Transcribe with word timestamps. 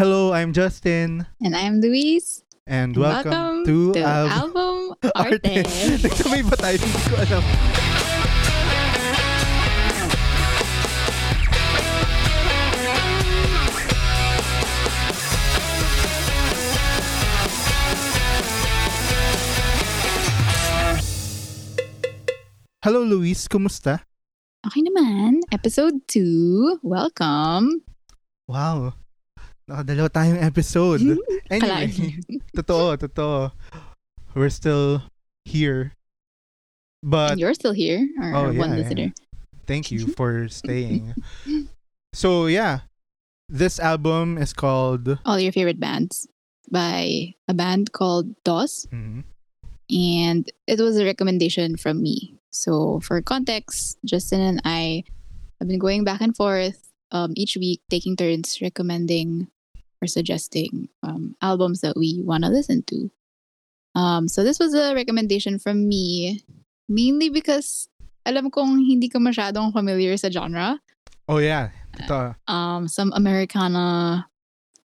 Hello, 0.00 0.32
I'm 0.32 0.54
Justin. 0.54 1.26
And 1.44 1.54
I'm 1.54 1.82
Luis. 1.82 2.42
And 2.66 2.96
welcome, 2.96 3.66
to, 3.66 3.92
to 3.92 4.00
Al- 4.00 4.32
Album 4.32 4.96
Arte. 5.14 5.60
Nagsabay 6.00 6.40
ba 6.48 6.56
tayo? 6.56 6.80
Hindi 6.80 7.00
ko 7.04 7.20
alam. 7.20 7.44
Hello, 22.80 23.04
Luis. 23.04 23.44
Kumusta? 23.52 24.00
Okay 24.64 24.80
naman. 24.80 25.44
Episode 25.52 26.00
2. 26.08 26.80
Welcome. 26.80 27.84
Wow. 28.48 28.96
Nakadalawa 29.70 30.10
tayong 30.10 30.42
episode. 30.42 30.98
Anyway, 31.50 31.90
totoo, 32.54 32.94
totoo. 32.94 33.50
We're 34.38 34.54
still 34.54 35.02
here. 35.44 35.94
But 37.02 37.32
and 37.32 37.40
you're 37.40 37.54
still 37.58 37.74
here, 37.74 38.06
Oh, 38.22 38.54
one 38.54 38.70
yeah, 38.70 38.78
listener. 38.78 39.10
thank 39.66 39.90
you 39.90 40.10
for 40.14 40.46
staying. 40.50 41.14
So, 42.12 42.46
yeah. 42.46 42.90
This 43.48 43.78
album 43.78 44.38
is 44.38 44.50
called... 44.52 45.18
All 45.26 45.38
your 45.38 45.50
favorite 45.54 45.78
bands 45.78 46.26
by 46.70 47.34
a 47.46 47.54
band 47.54 47.90
called 47.94 48.34
DOS. 48.42 48.86
Mhm. 48.90 49.22
And 49.90 50.46
it 50.66 50.78
was 50.82 50.98
a 50.98 51.04
recommendation 51.06 51.78
from 51.78 52.02
me. 52.02 52.34
So, 52.50 52.98
for 52.98 53.22
context, 53.22 53.98
Justin 54.06 54.42
and 54.42 54.58
I 54.66 55.02
have 55.58 55.66
been 55.70 55.78
going 55.78 56.02
back 56.02 56.18
and 56.22 56.34
forth 56.34 56.90
um, 57.10 57.30
each 57.38 57.54
week, 57.58 57.82
taking 57.90 58.14
turns 58.18 58.58
recommending 58.62 59.46
or 60.02 60.06
suggesting 60.06 60.88
um, 61.02 61.36
albums 61.42 61.80
that 61.80 61.96
we 61.96 62.20
want 62.24 62.44
to 62.44 62.50
listen 62.50 62.82
to. 62.88 63.10
Um, 63.94 64.28
so, 64.28 64.44
this 64.44 64.58
was 64.58 64.74
a 64.74 64.94
recommendation 64.94 65.58
from 65.58 65.88
me, 65.88 66.42
mainly 66.88 67.28
because 67.28 67.88
alam 68.24 68.50
kong 68.50 68.78
hindi 68.84 69.08
ka 69.08 69.18
masyadong 69.18 69.72
familiar 69.72 70.16
sa 70.16 70.30
genre. 70.30 70.80
Oh, 71.28 71.38
yeah. 71.38 71.70
Totoo. 71.96 72.34
Um, 72.46 72.88
some 72.88 73.12
Americana, 73.14 74.26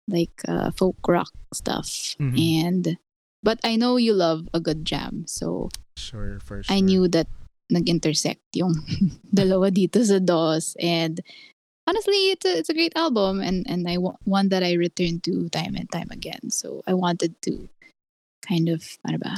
like 0.08 0.34
uh, 0.48 0.70
folk 0.74 0.96
rock 1.06 1.30
stuff. 1.54 2.16
Mhm. 2.18 2.34
And, 2.38 2.84
but 3.42 3.58
I 3.62 3.76
know 3.76 3.96
you 3.96 4.12
love 4.14 4.48
a 4.54 4.60
good 4.60 4.84
jam. 4.84 5.24
So, 5.26 5.70
Sure, 5.96 6.38
for 6.44 6.62
sure. 6.62 6.74
I 6.74 6.80
knew 6.80 7.08
that 7.08 7.26
nag-intersect 7.70 8.42
yung 8.54 8.74
dalawa 9.34 9.72
dito 9.72 9.98
sa 10.04 10.20
DOS 10.20 10.76
and 10.78 11.18
honestly 11.86 12.30
it's 12.34 12.44
a, 12.44 12.58
it's 12.58 12.68
a 12.68 12.74
great 12.74 12.92
album 12.96 13.40
and 13.40 13.64
and 13.68 13.88
I 13.88 13.96
one 14.26 14.48
that 14.50 14.62
I 14.62 14.74
return 14.74 15.20
to 15.26 15.48
time 15.50 15.74
and 15.74 15.90
time 15.90 16.10
again 16.10 16.50
so 16.50 16.82
I 16.86 16.94
wanted 16.94 17.40
to 17.46 17.68
kind 18.42 18.68
of 18.68 18.82
ano 19.06 19.18
ba 19.18 19.34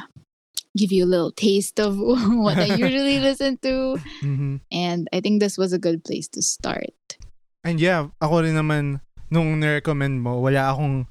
give 0.76 0.92
you 0.92 1.04
a 1.04 1.10
little 1.10 1.32
taste 1.32 1.80
of 1.80 1.98
what 2.44 2.58
I 2.58 2.68
usually 2.70 3.18
listen 3.28 3.58
to 3.62 3.98
Mhm. 4.22 4.60
and 4.72 5.08
I 5.12 5.20
think 5.20 5.40
this 5.40 5.56
was 5.58 5.72
a 5.72 5.78
good 5.78 6.04
place 6.04 6.28
to 6.36 6.42
start 6.42 7.18
And 7.66 7.82
yeah, 7.82 8.08
ako 8.22 8.46
rin 8.46 8.54
naman, 8.54 9.02
nung 9.28 9.58
nirecommend 9.60 10.22
mo, 10.22 10.38
wala 10.40 10.72
akong 10.72 11.04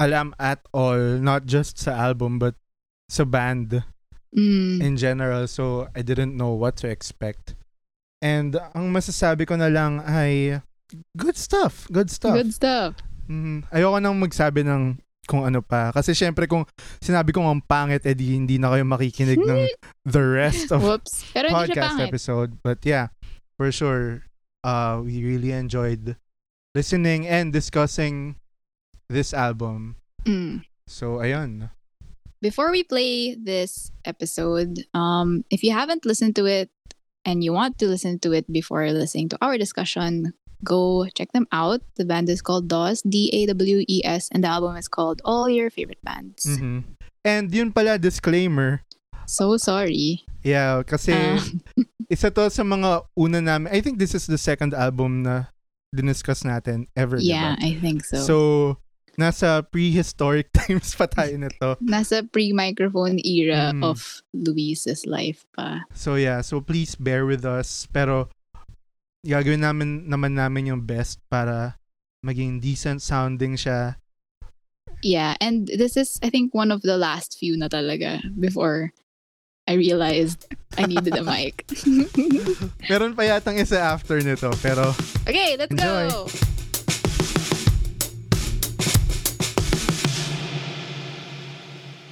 alam 0.00 0.34
at 0.40 0.64
all, 0.74 0.98
not 1.20 1.46
just 1.46 1.78
sa 1.78 1.94
album, 1.94 2.40
but 2.40 2.56
sa 3.06 3.22
band 3.22 3.84
mm, 4.34 4.80
in 4.80 4.96
general. 4.96 5.46
So, 5.46 5.86
I 5.94 6.02
didn't 6.02 6.34
know 6.34 6.50
what 6.56 6.74
to 6.82 6.88
expect. 6.90 7.54
And 8.24 8.56
ang 8.72 8.88
masasabi 8.88 9.44
ko 9.44 9.60
na 9.60 9.68
lang 9.68 10.00
ay 10.00 10.64
good 11.12 11.36
stuff. 11.36 11.84
Good 11.92 12.08
stuff. 12.08 12.32
good 12.32 12.56
stuff 12.56 12.96
Mhm. 13.28 13.72
Ayoko 13.72 13.98
nang 14.00 14.20
magsabi 14.20 14.64
ng 14.64 15.00
kung 15.24 15.48
ano 15.48 15.64
pa. 15.64 15.88
Kasi 15.96 16.12
syempre 16.12 16.44
kung 16.44 16.68
sinabi 17.00 17.32
kong 17.32 17.48
ang 17.48 17.62
pangit, 17.64 18.04
edi 18.04 18.36
hindi 18.36 18.60
na 18.60 18.68
kayo 18.72 18.84
makikinig 18.84 19.40
ng 19.40 19.64
the 20.04 20.20
rest 20.20 20.68
of 20.68 20.84
whoops 20.84 21.24
pero 21.32 21.48
podcast 21.48 21.96
episode. 22.00 22.60
But 22.60 22.84
yeah, 22.84 23.08
for 23.56 23.72
sure, 23.72 24.28
uh, 24.60 25.00
we 25.00 25.24
really 25.24 25.56
enjoyed 25.56 26.20
listening 26.76 27.24
and 27.24 27.48
discussing 27.52 28.36
this 29.08 29.32
album. 29.32 29.96
mm. 30.28 30.64
So, 30.84 31.24
ayun. 31.24 31.72
before 32.44 32.68
we 32.68 32.84
play 32.84 33.32
this 33.32 33.88
episode, 34.04 34.84
um, 34.92 35.48
if 35.48 35.64
you 35.64 35.72
haven't 35.72 36.04
listened 36.04 36.36
to 36.36 36.44
it 36.44 36.68
and 37.24 37.42
you 37.42 37.52
want 37.52 37.78
to 37.80 37.86
listen 37.88 38.18
to 38.20 38.32
it 38.32 38.46
before 38.52 38.86
listening 38.92 39.28
to 39.30 39.38
our 39.40 39.56
discussion, 39.58 40.32
go 40.64 41.06
check 41.16 41.32
them 41.32 41.46
out. 41.52 41.80
The 41.96 42.04
band 42.04 42.28
is 42.28 42.40
called 42.40 42.68
DAWS, 42.68 43.02
D 43.02 43.28
A 43.32 43.46
W 43.52 43.84
E 43.88 44.00
S, 44.04 44.28
and 44.32 44.44
the 44.44 44.48
album 44.48 44.76
is 44.76 44.88
called 44.88 45.20
All 45.24 45.48
Your 45.48 45.68
Favorite 45.70 46.02
Bands. 46.04 46.44
Mhm. 46.46 46.84
And 47.24 47.48
yun 47.52 47.72
pala, 47.72 47.96
disclaimer. 47.98 48.84
So 49.24 49.56
sorry. 49.56 50.24
Yeah, 50.44 50.84
kasi 50.84 51.16
Ah. 51.16 51.40
isa 52.12 52.28
to 52.28 52.52
sa 52.52 52.62
mga 52.62 53.08
una 53.16 53.40
namin. 53.40 53.72
I 53.72 53.80
think 53.80 53.96
this 53.96 54.12
is 54.12 54.28
the 54.28 54.36
second 54.36 54.76
album 54.76 55.24
na 55.24 55.48
diniscuss 55.96 56.44
natin 56.44 56.84
ever, 56.98 57.16
yeah, 57.16 57.56
diba? 57.56 57.64
I 57.64 57.70
think 57.80 58.04
so. 58.04 58.18
So, 58.20 58.36
nasa 59.14 59.62
prehistoric 59.62 60.50
times 60.58 60.94
pa 60.94 61.06
tayo 61.06 61.34
nito. 61.36 61.76
Nasa 61.78 62.22
pre-microphone 62.22 63.18
era 63.20 63.70
Mm. 63.70 63.82
of 63.82 64.22
Luis's 64.32 65.06
life 65.06 65.46
pa. 65.52 65.86
So 65.94 66.14
yeah, 66.14 66.40
so 66.40 66.60
please 66.60 66.94
bear 66.94 67.24
with 67.24 67.44
us. 67.44 67.86
Pero 67.90 68.28
gagawin 69.22 69.62
namin 69.62 70.04
naman 70.04 70.34
namin 70.34 70.68
yung 70.68 70.82
best 70.82 71.18
para 71.26 71.78
maging 72.20 72.58
decent 72.58 73.00
sounding 73.00 73.54
siya. 73.54 73.96
Yeah, 75.04 75.36
and 75.40 75.68
this 75.68 75.96
is 75.96 76.16
I 76.24 76.32
think 76.32 76.56
one 76.56 76.72
of 76.72 76.80
the 76.80 76.96
last 76.96 77.36
few 77.36 77.56
na 77.56 77.68
talaga 77.68 78.24
before 78.34 78.92
I 79.68 79.76
realized 79.76 80.44
I 80.76 80.84
needed 80.84 81.12
a 81.16 81.24
mic. 81.28 81.64
Meron 82.88 83.12
pa 83.12 83.24
yatang 83.24 83.56
isa 83.56 83.80
after 83.80 84.20
nito, 84.20 84.52
pero 84.60 84.92
Okay, 85.24 85.56
let's 85.56 85.72
Enjoy. 85.72 86.08
go. 86.08 86.28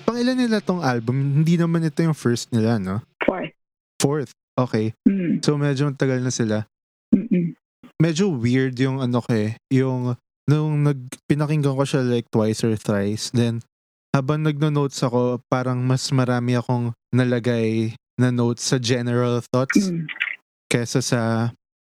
Pangilan 0.03 0.37
nila 0.37 0.59
tong 0.61 0.83
album, 0.83 1.43
hindi 1.43 1.57
naman 1.57 1.87
ito 1.87 2.03
yung 2.03 2.17
first 2.17 2.51
nila, 2.51 2.77
no? 2.79 3.01
Fourth. 3.23 3.55
Fourth. 3.99 4.33
Okay. 4.59 4.93
Mm. 5.09 5.41
So 5.41 5.57
medyo 5.57 5.89
tagal 5.97 6.21
na 6.21 6.29
sila. 6.29 6.69
Mm-mm. 7.15 7.57
Medyo 7.97 8.35
weird 8.35 8.77
yung 8.77 9.01
ano 9.01 9.23
ko 9.23 9.31
eh, 9.33 9.57
yung 9.71 10.19
nung 10.45 10.83
nag 10.83 10.99
pinakinggan 11.31 11.79
ko 11.79 11.85
siya 11.87 12.03
like 12.03 12.27
twice 12.29 12.67
or 12.67 12.75
thrice, 12.75 13.31
then 13.31 13.63
habang 14.13 14.45
nagno-notes 14.45 15.01
ako, 15.01 15.41
parang 15.49 15.81
mas 15.81 16.05
marami 16.13 16.59
akong 16.59 16.93
nalagay 17.15 17.97
na 18.21 18.29
notes 18.29 18.69
sa 18.69 18.77
general 18.77 19.41
thoughts 19.41 19.89
Mm. 19.89 20.05
kesa 20.69 21.01
sa 21.01 21.21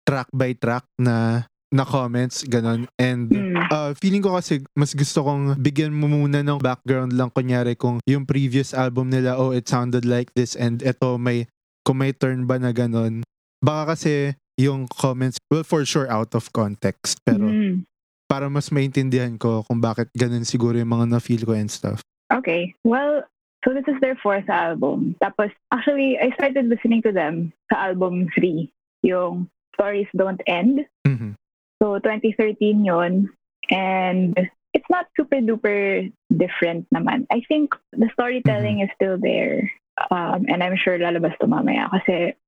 track 0.07 0.31
by 0.31 0.55
track 0.55 0.87
na 0.99 1.47
na 1.73 1.83
comments 1.83 2.45
ganon 2.45 2.85
and 3.01 3.33
Mm. 3.33 3.57
uh, 3.73 3.97
feeling 3.97 4.21
ko 4.21 4.37
kasi 4.37 4.61
mas 4.77 4.93
gusto 4.93 5.25
kong 5.25 5.57
bigyan 5.59 5.91
mo 5.91 6.05
muna 6.05 6.45
ng 6.45 6.61
background 6.61 7.17
lang 7.17 7.33
kunyari 7.33 7.73
kung 7.73 7.97
yung 8.05 8.29
previous 8.29 8.77
album 8.77 9.09
nila 9.09 9.35
oh 9.35 9.51
it 9.51 9.65
sounded 9.65 10.05
like 10.05 10.29
this 10.37 10.53
and 10.53 10.85
eto 10.85 11.17
may 11.17 11.49
kung 11.83 11.97
may 11.99 12.13
turn 12.13 12.45
ba 12.45 12.61
na 12.61 12.71
ganon 12.71 13.25
baka 13.59 13.97
kasi 13.97 14.37
yung 14.61 14.85
comments 14.87 15.41
well 15.49 15.65
for 15.65 15.81
sure 15.83 16.07
out 16.13 16.37
of 16.37 16.53
context 16.53 17.17
pero 17.25 17.49
Mm. 17.49 17.89
para 18.29 18.47
mas 18.47 18.69
maintindihan 18.69 19.37
ko 19.37 19.65
kung 19.65 19.81
bakit 19.81 20.13
ganon 20.13 20.45
siguro 20.45 20.77
yung 20.77 20.93
mga 20.93 21.17
na-feel 21.17 21.43
ko 21.43 21.57
and 21.57 21.73
stuff 21.73 22.05
Okay. 22.33 22.73
Well, 22.81 23.29
so 23.61 23.77
this 23.77 23.85
is 23.85 24.01
their 24.01 24.17
fourth 24.17 24.49
album. 24.49 25.13
Tapos, 25.21 25.53
actually, 25.69 26.17
I 26.17 26.33
started 26.33 26.65
listening 26.65 27.05
to 27.05 27.13
them 27.13 27.53
sa 27.69 27.93
album 27.93 28.25
3, 28.33 28.73
yung 29.05 29.53
Stories 29.77 30.09
Don't 30.17 30.41
End. 30.49 30.89
Mhm. 31.05 31.37
So, 31.83 31.99
2013 31.99 32.87
yon 32.87 33.27
And 33.71 34.39
it's 34.73 34.87
not 34.87 35.11
super 35.19 35.43
duper 35.43 36.13
different 36.31 36.87
naman. 36.95 37.27
I 37.35 37.43
think 37.51 37.75
the 37.91 38.07
storytelling 38.15 38.87
is 38.87 38.91
still 38.95 39.19
there. 39.19 39.67
Um, 40.11 40.47
and 40.47 40.63
I'm 40.63 40.79
sure 40.79 40.95
lalabas 40.95 41.35
to 41.43 41.51
mamaya 41.51 41.91
kasi 41.91 42.39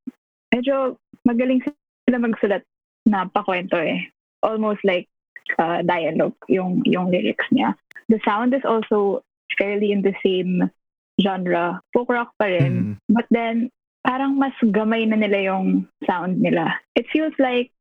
medyo 0.54 0.96
magaling 1.26 1.66
sila 1.66 2.22
magsulat 2.22 2.62
na 3.10 3.26
pakwento 3.26 3.74
eh. 3.74 4.06
Almost 4.46 4.86
like 4.86 5.10
uh, 5.58 5.82
dialogue 5.82 6.38
yung, 6.46 6.86
yung 6.86 7.10
lyrics 7.10 7.50
niya. 7.50 7.74
The 8.08 8.22
sound 8.22 8.54
is 8.54 8.62
also 8.62 9.26
fairly 9.58 9.90
in 9.90 10.06
the 10.06 10.14
same 10.22 10.70
genre. 11.18 11.82
Folk 11.90 12.08
rock 12.08 12.30
pa 12.38 12.46
rin. 12.46 12.94
Mhm. 12.94 12.94
But 13.10 13.26
then, 13.34 13.74
parang 14.06 14.38
mas 14.38 14.54
gamay 14.62 15.10
na 15.10 15.18
nila 15.18 15.50
yung 15.50 15.90
sound 16.06 16.38
nila. 16.38 16.78
It 16.94 17.10
feels 17.10 17.34
like 17.42 17.74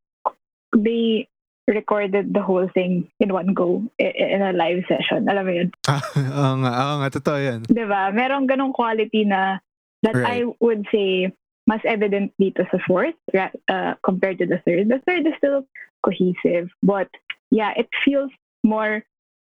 they 0.73 1.29
recorded 1.67 2.33
the 2.33 2.41
whole 2.43 2.67
thing 2.73 3.07
in 3.19 3.31
one 3.31 3.53
go 3.55 3.83
i- 3.99 4.15
in 4.35 4.41
a 4.43 4.51
live 4.51 4.83
session. 4.87 5.29
Alam 5.31 5.45
mo 5.47 5.51
yun? 5.55 5.69
Ah, 5.87 6.03
oo 6.15 6.53
nga, 6.59 6.71
oo 6.75 6.95
nga, 6.99 7.09
totoo 7.13 7.39
yan. 7.39 7.59
'Di 7.63 7.85
ba? 7.87 8.11
Merong 8.11 8.45
ganong 8.49 8.75
quality 8.75 9.23
na 9.23 9.59
that 10.03 10.15
I 10.19 10.43
Right. 10.43 10.51
would 10.59 10.83
say 10.91 11.31
mas 11.63 11.79
evident 11.87 12.35
dito 12.35 12.67
sa 12.67 12.75
fourth 12.83 13.15
uh, 13.31 13.95
compared 14.03 14.35
to 14.43 14.45
the 14.45 14.59
third. 14.67 14.91
The 14.91 14.99
third 15.07 15.23
is 15.23 15.31
still 15.39 15.63
cohesive, 16.03 16.67
but 16.83 17.07
yeah, 17.55 17.71
it 17.79 17.87
feels 18.03 18.31
more 18.67 18.99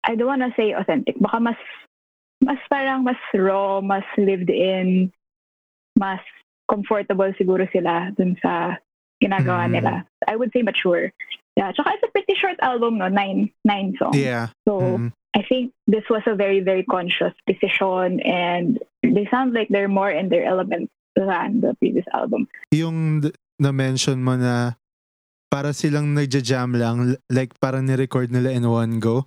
I 0.06 0.14
don't 0.14 0.30
wanna 0.30 0.54
say 0.54 0.70
authentic. 0.76 1.18
Baka 1.18 1.40
mas, 1.42 1.58
mas 2.38 2.60
parang 2.70 3.02
mas 3.02 3.18
raw, 3.34 3.80
mas 3.82 4.04
lived 4.14 4.52
in, 4.52 5.10
mas 5.98 6.20
comfortable 6.70 7.32
siguro 7.34 7.66
sila 7.74 8.14
dun 8.14 8.38
sa 8.38 8.78
ginagawa 9.18 9.66
Mm. 9.66 9.72
nila. 9.74 9.94
I 10.30 10.36
would 10.38 10.52
say 10.54 10.62
mature. 10.62 11.10
Yeah, 11.64 11.72
tsaka 11.72 11.96
it's 11.96 12.04
a 12.04 12.12
pretty 12.12 12.36
short 12.36 12.60
album, 12.60 13.00
no? 13.00 13.08
Nine, 13.08 13.48
nine 13.64 13.96
songs. 13.96 14.20
Yeah. 14.20 14.52
So, 14.68 15.00
Mm. 15.00 15.16
I 15.32 15.42
think 15.48 15.72
this 15.88 16.04
was 16.12 16.20
a 16.28 16.36
very, 16.36 16.60
very 16.60 16.84
conscious 16.84 17.32
decision 17.48 18.20
and 18.22 18.78
they 19.02 19.24
sound 19.32 19.50
like 19.56 19.66
they're 19.72 19.88
more 19.90 20.12
in 20.12 20.28
their 20.28 20.44
element 20.44 20.92
than 21.16 21.58
the 21.64 21.72
previous 21.80 22.06
album. 22.12 22.46
Yung 22.70 23.18
na-mention 23.58 24.20
mo 24.22 24.36
na 24.36 24.76
para 25.48 25.72
silang 25.72 26.14
nagja-jam 26.14 26.76
lang, 26.76 27.16
like 27.32 27.50
parang 27.58 27.88
ni-record 27.88 28.30
nila 28.30 28.52
in 28.52 28.62
one 28.68 29.00
go. 29.00 29.26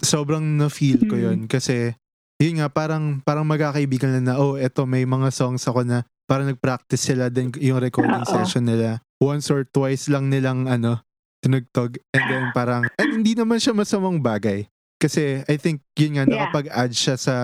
Sobrang 0.00 0.56
na-feel 0.56 1.02
ko 1.04 1.18
Mm. 1.18 1.24
yun 1.26 1.38
kasi 1.50 1.92
yun 2.40 2.62
nga 2.62 2.70
parang 2.70 3.20
parang 3.20 3.44
magkakaibigan 3.44 4.16
lang 4.16 4.24
na 4.30 4.38
oh 4.38 4.54
eto 4.56 4.86
may 4.86 5.02
mga 5.04 5.28
songs 5.34 5.66
ako 5.66 5.82
na 5.84 6.06
parang 6.30 6.46
nag-practice 6.48 7.10
sila 7.12 7.26
din 7.28 7.50
yung 7.58 7.82
recording 7.82 8.22
Oo. 8.22 8.30
session 8.30 8.64
nila. 8.64 9.02
Once 9.20 9.50
or 9.50 9.66
twice 9.66 10.06
lang 10.08 10.30
nilang 10.32 10.64
ano 10.64 11.02
tinugtog 11.40 11.96
and 12.12 12.28
then 12.28 12.52
parang 12.52 12.86
and 12.96 13.10
hindi 13.10 13.32
naman 13.32 13.56
siya 13.56 13.72
masamang 13.72 14.20
bagay. 14.20 14.68
Kasi 15.00 15.40
I 15.48 15.56
think 15.56 15.80
yun 15.96 16.16
nga 16.16 16.28
Yeah. 16.28 16.44
nakapag-add 16.44 16.92
siya 16.92 17.16
sa 17.16 17.34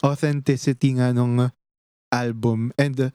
authenticity 0.00 0.94
nga 0.96 1.10
nung 1.10 1.50
album 2.10 2.70
and 2.78 2.96
uh, 2.98 3.10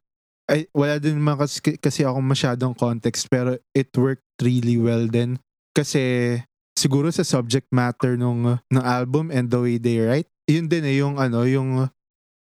ay, 0.46 0.70
wala 0.72 1.02
din 1.02 1.18
naman 1.18 1.42
kasi, 1.42 1.60
kasi 1.76 2.06
ako 2.06 2.22
masyadong 2.22 2.78
context 2.78 3.26
pero 3.28 3.58
it 3.74 3.90
worked 3.98 4.24
really 4.40 4.78
well 4.78 5.10
din 5.10 5.42
kasi 5.74 6.38
siguro 6.78 7.10
sa 7.10 7.26
subject 7.26 7.66
matter 7.74 8.14
nung 8.16 8.46
ng 8.62 8.84
album 8.86 9.34
and 9.34 9.50
the 9.50 9.58
way 9.58 9.76
they 9.82 9.98
write 9.98 10.30
yun 10.46 10.70
din 10.70 10.86
eh 10.86 11.02
yung 11.02 11.18
ano 11.18 11.44
yung 11.50 11.90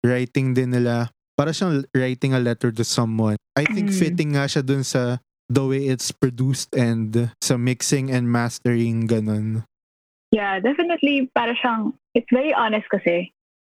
writing 0.05 0.53
din 0.53 0.77
nila 0.77 1.09
para 1.35 1.51
siyang 1.51 1.83
writing 1.97 2.37
a 2.37 2.41
letter 2.43 2.69
to 2.71 2.85
someone 2.85 3.41
I 3.57 3.65
think 3.65 3.89
Mm. 3.91 3.97
fitting 3.97 4.31
nga 4.37 4.45
siya 4.45 4.61
dun 4.61 4.85
sa 4.85 5.19
the 5.49 5.65
way 5.67 5.87
it's 5.89 6.11
produced 6.11 6.73
and 6.75 7.31
sa 7.43 7.57
mixing 7.57 8.11
and 8.11 8.31
mastering 8.31 9.07
ganun 9.07 9.65
Yeah, 10.35 10.59
definitely 10.59 11.31
para 11.31 11.55
siyang, 11.55 11.95
it's 12.11 12.27
very 12.35 12.51
honest 12.51 12.91
kasi, 12.91 13.31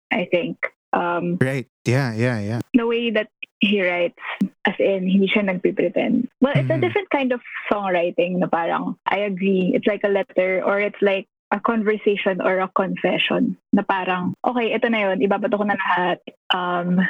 I 0.08 0.24
think. 0.32 0.56
Um, 0.96 1.36
right 1.44 1.68
yeah 1.84 2.16
yeah 2.16 2.40
yeah 2.40 2.62
the 2.72 2.88
way 2.88 3.12
that 3.12 3.28
he 3.60 3.84
writes, 3.84 4.16
as 4.64 4.80
in, 4.80 5.04
hindi 5.10 5.28
siya 5.28 5.44
nagpipretend. 5.52 6.32
Well, 6.40 6.56
it's 6.56 6.72
a 6.72 6.80
Mhm. 6.80 6.84
different 6.88 7.10
kind 7.12 7.32
of 7.36 7.44
songwriting 7.68 8.40
na 8.40 8.48
parang, 8.48 8.96
I 9.04 9.28
agree, 9.28 9.76
it's 9.76 9.88
like 9.88 10.08
a 10.08 10.12
letter 10.12 10.64
or 10.64 10.80
it's 10.80 11.00
like 11.04 11.28
a 11.52 11.60
conversation 11.60 12.40
or 12.40 12.60
a 12.64 12.72
confession 12.72 13.60
na 13.76 13.84
parang, 13.84 14.36
okay, 14.44 14.72
ito 14.72 14.88
na 14.88 15.12
yun, 15.12 15.20
ibabato 15.20 15.60
ko 15.60 15.66
na 15.68 15.76
lahat. 15.76 16.20
Um, 16.56 17.04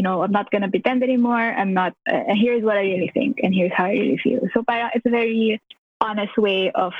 you 0.00 0.04
know, 0.08 0.22
I'm 0.24 0.32
not 0.32 0.50
gonna 0.50 0.70
pretend 0.72 1.02
anymore. 1.04 1.36
I'm 1.36 1.74
not, 1.74 1.92
uh, 2.08 2.32
here's 2.32 2.64
what 2.64 2.78
I 2.78 2.88
really 2.88 3.10
think 3.12 3.36
and 3.42 3.52
here's 3.54 3.70
how 3.76 3.84
I 3.84 4.00
really 4.00 4.16
feel. 4.16 4.40
So 4.54 4.64
parang 4.64 4.88
it's 4.94 5.04
a 5.04 5.10
very 5.12 5.60
honest 6.00 6.38
way 6.38 6.72
of 6.72 6.94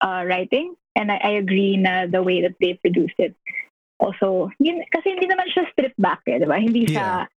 uh, 0.00 0.24
writing 0.24 0.72
and 0.96 1.12
I, 1.12 1.20
I 1.22 1.30
agree 1.36 1.76
na 1.76 2.06
the 2.08 2.22
way 2.22 2.40
that 2.40 2.56
they 2.58 2.80
produced 2.80 3.20
it. 3.20 3.36
Also, 4.00 4.48
yun, 4.58 4.80
kasi 4.88 5.12
hindi 5.12 5.28
naman 5.28 5.52
siya 5.52 5.68
stripped 5.76 6.00
back 6.00 6.24
eh, 6.24 6.40
di 6.40 6.48
ba? 6.48 6.56
Hindi 6.56 6.88
siya 6.88 7.28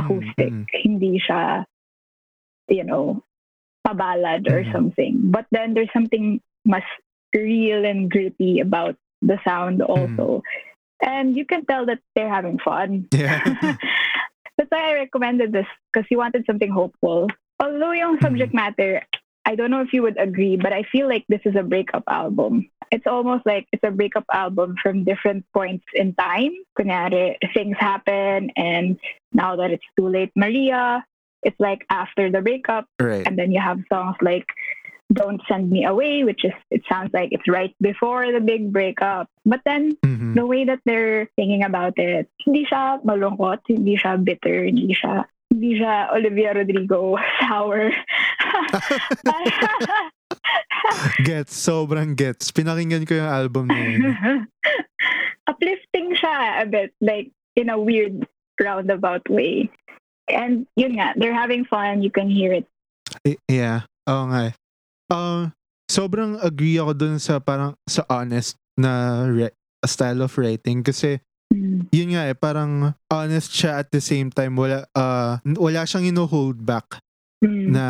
acoustic. 0.00 0.48
Mhm. 0.48 0.64
Hindi 0.72 1.20
siya, 1.20 1.68
you 2.72 2.88
know, 2.88 3.20
pabalad 3.84 4.48
or 4.48 4.64
Mhm. 4.64 4.72
something. 4.72 5.28
But 5.28 5.44
then 5.52 5.76
there's 5.76 5.92
something 5.92 6.40
mas 6.64 6.88
real 7.36 7.84
and 7.84 8.08
gritty 8.08 8.64
about 8.64 8.96
the 9.20 9.36
sound 9.44 9.84
also. 9.84 10.40
And 11.04 11.36
you 11.36 11.44
can 11.44 11.68
tell 11.68 11.84
that 11.86 12.00
they're 12.16 12.32
having 12.32 12.56
fun. 12.64 13.12
yeah 13.12 13.44
That's 14.70 14.82
why 14.82 14.90
I 14.90 14.94
recommended 14.94 15.52
this 15.52 15.66
because 15.92 16.06
you 16.10 16.18
wanted 16.18 16.44
something 16.46 16.70
hopeful. 16.70 17.28
Although 17.60 17.92
yung 17.92 18.20
subject 18.20 18.52
mm-hmm. 18.52 18.72
matter, 18.78 19.02
I 19.44 19.54
don't 19.54 19.70
know 19.70 19.80
if 19.80 19.92
you 19.92 20.02
would 20.02 20.18
agree, 20.18 20.56
but 20.56 20.72
I 20.72 20.82
feel 20.92 21.08
like 21.08 21.24
this 21.28 21.40
is 21.44 21.56
a 21.56 21.62
breakup 21.62 22.04
album. 22.06 22.68
It's 22.90 23.06
almost 23.06 23.46
like 23.46 23.66
it's 23.72 23.82
a 23.82 23.90
breakup 23.90 24.24
album 24.32 24.76
from 24.82 25.04
different 25.04 25.44
points 25.54 25.84
in 25.94 26.14
time. 26.14 26.52
Kunyari, 26.78 27.36
things 27.54 27.76
happen, 27.78 28.50
and 28.56 28.98
now 29.32 29.56
that 29.56 29.70
it's 29.70 29.84
too 29.98 30.08
late, 30.08 30.32
Maria, 30.36 31.04
it's 31.42 31.58
like 31.58 31.84
after 31.90 32.30
the 32.30 32.40
breakup, 32.40 32.86
right 33.00 33.26
and 33.26 33.38
then 33.38 33.52
you 33.52 33.60
have 33.60 33.80
songs 33.88 34.16
like 34.20 34.46
Don't 35.08 35.40
Send 35.48 35.72
Me 35.72 35.88
Away, 35.88 36.20
which 36.24 36.44
is, 36.44 36.52
it 36.70 36.84
sounds 36.84 37.08
like 37.16 37.32
it's 37.32 37.48
right 37.48 37.72
before 37.80 38.28
the 38.30 38.40
big 38.44 38.68
breakup. 38.72 39.28
But 39.48 39.64
then 39.64 39.96
Mhm. 40.04 40.36
the 40.36 40.44
way 40.44 40.68
that 40.68 40.84
they're 40.84 41.32
thinking 41.32 41.64
about 41.64 41.96
it, 41.96 42.28
hindi 42.44 42.68
siya 42.68 43.00
malungkot, 43.04 43.64
hindi 43.68 43.96
siya 43.96 44.20
bitter, 44.20 44.68
hindi 44.68 44.92
siya 44.92 45.24
hindi 45.48 45.80
siya 45.80 46.12
Olivia 46.12 46.52
Rodrigo 46.52 47.16
sour. 47.40 47.88
gets 51.24 51.56
sobrang 51.56 52.12
gets 52.12 52.52
pinakinggan 52.52 53.08
ko 53.08 53.16
yung 53.16 53.32
album 53.32 53.64
na 53.72 53.80
yun 53.80 54.12
Uplifting 55.50 56.12
siya 56.20 56.62
a 56.62 56.66
bit, 56.68 56.92
like 57.00 57.32
in 57.56 57.72
a 57.72 57.80
weird 57.80 58.28
roundabout 58.60 59.24
way. 59.32 59.72
And 60.28 60.68
yun 60.76 61.00
nga, 61.00 61.16
they're 61.16 61.32
having 61.32 61.64
fun, 61.64 62.04
you 62.04 62.12
can 62.12 62.28
hear 62.28 62.52
it. 62.52 62.68
Yeah. 63.48 63.88
Oo 64.04 64.28
nga. 64.28 64.52
Um, 65.08 65.52
sobrang 65.88 66.36
agree 66.44 66.76
ako 66.76 66.92
dun 66.92 67.16
sa 67.16 67.40
parang 67.40 67.72
sa 67.88 68.04
honest 68.12 68.60
na 68.76 69.24
re- 69.24 69.56
style 69.84 70.20
of 70.20 70.36
writing 70.36 70.84
kasi 70.84 71.18
Mm. 71.48 71.88
yun 71.88 72.12
nga 72.12 72.28
eh 72.28 72.36
parang 72.36 72.92
honest 73.08 73.48
siya 73.56 73.80
at 73.80 73.88
the 73.88 74.04
same 74.04 74.28
time 74.28 74.52
wala 74.52 74.84
uh, 74.92 75.40
wala 75.56 75.88
siyang 75.88 76.12
ino-hold 76.12 76.60
back 76.60 77.00
Mm. 77.40 77.72
na 77.72 77.86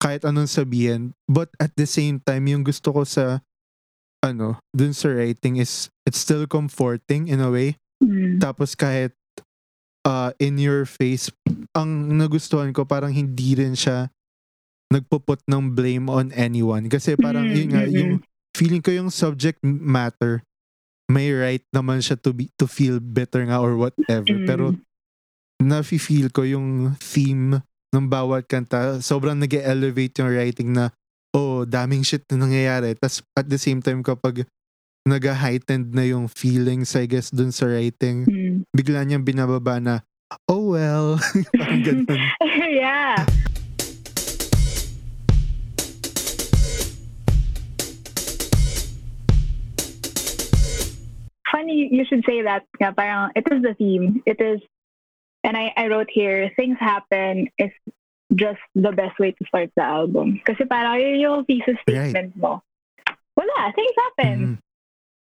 kahit 0.00 0.24
anong 0.24 0.48
sabihin 0.48 1.12
but 1.28 1.52
at 1.60 1.76
the 1.76 1.84
same 1.84 2.16
time 2.16 2.48
yung 2.48 2.64
gusto 2.64 2.96
ko 2.96 3.04
sa 3.04 3.44
ano 4.24 4.56
dun 4.72 4.96
sa 4.96 5.12
writing 5.12 5.60
is 5.60 5.92
it's 6.08 6.16
still 6.16 6.48
comforting 6.48 7.28
in 7.28 7.44
a 7.44 7.52
way 7.52 7.76
Mm. 8.00 8.40
tapos 8.40 8.72
kahit 8.72 9.12
uh, 10.08 10.32
in 10.40 10.56
your 10.56 10.88
face, 10.88 11.28
ang 11.76 12.08
nagustuhan 12.16 12.72
ko 12.72 12.88
parang 12.88 13.12
hindi 13.12 13.52
rin 13.52 13.76
siya 13.76 14.08
nagpuput 14.88 15.42
ng 15.46 15.74
blame 15.74 16.06
on 16.06 16.30
anyone. 16.32 16.86
Kasi 16.86 17.18
parang 17.18 17.46
Mm, 17.46 17.54
yun 17.54 17.68
nga, 17.68 17.82
yung 17.84 18.12
feeling 18.54 18.80
ko 18.80 18.90
yung 18.90 19.10
subject 19.10 19.58
matter, 19.62 20.42
may 21.06 21.30
right 21.30 21.62
naman 21.70 22.02
siya 22.02 22.18
to 22.18 22.34
be 22.34 22.50
to 22.58 22.66
feel 22.66 22.98
better 22.98 23.42
nga 23.46 23.58
or 23.58 23.74
whatever. 23.74 24.30
Mm. 24.30 24.46
Pero 24.46 24.64
nafe-feel 25.58 26.30
ko 26.30 26.44
yung 26.44 26.94
theme 27.00 27.62
ng 27.94 28.06
bawat 28.06 28.44
kanta, 28.46 29.00
sobrang 29.00 29.38
nag 29.38 29.54
elevate 29.54 30.20
yung 30.20 30.30
writing 30.30 30.74
na, 30.74 30.92
oh, 31.32 31.64
daming 31.64 32.04
shit 32.04 32.26
na 32.28 32.44
nangyayari. 32.44 32.92
Tapos 32.98 33.22
at 33.32 33.46
the 33.48 33.56
same 33.56 33.80
time 33.80 34.02
kapag 34.02 34.44
nag-heightened 35.06 35.94
na 35.94 36.02
yung 36.02 36.26
feelings, 36.26 36.98
I 36.98 37.06
guess, 37.06 37.30
dun 37.30 37.54
sa 37.54 37.70
writing, 37.70 38.26
Mm. 38.26 38.56
bigla 38.74 39.06
niyang 39.06 39.22
binababa 39.22 39.78
na, 39.78 40.02
oh 40.50 40.74
well, 40.74 41.14
parang 41.60 41.82
ganun. 41.86 42.18
yeah. 42.82 43.14
Funny 51.52 51.88
you 51.90 52.04
should 52.04 52.24
say 52.26 52.42
that. 52.42 52.64
Nga, 52.80 52.92
parang, 52.92 53.30
it 53.34 53.46
is 53.50 53.62
the 53.62 53.74
theme. 53.74 54.22
It 54.26 54.40
is, 54.40 54.60
and 55.44 55.56
I, 55.56 55.72
I 55.76 55.86
wrote 55.88 56.08
here, 56.10 56.50
things 56.56 56.76
happen 56.80 57.48
is 57.58 57.70
just 58.34 58.58
the 58.74 58.92
best 58.92 59.18
way 59.18 59.32
to 59.32 59.44
start 59.46 59.70
the 59.76 59.82
album. 59.82 60.40
Kasi 60.44 60.64
parang 60.64 60.98
yun 61.00 61.20
yung 61.20 61.44
thesis 61.46 61.78
Right. 61.86 62.10
statement 62.10 62.36
mo. 62.36 62.62
Wala, 63.36 63.72
things 63.74 63.94
happen. 63.96 64.36
Mhm. 64.38 64.58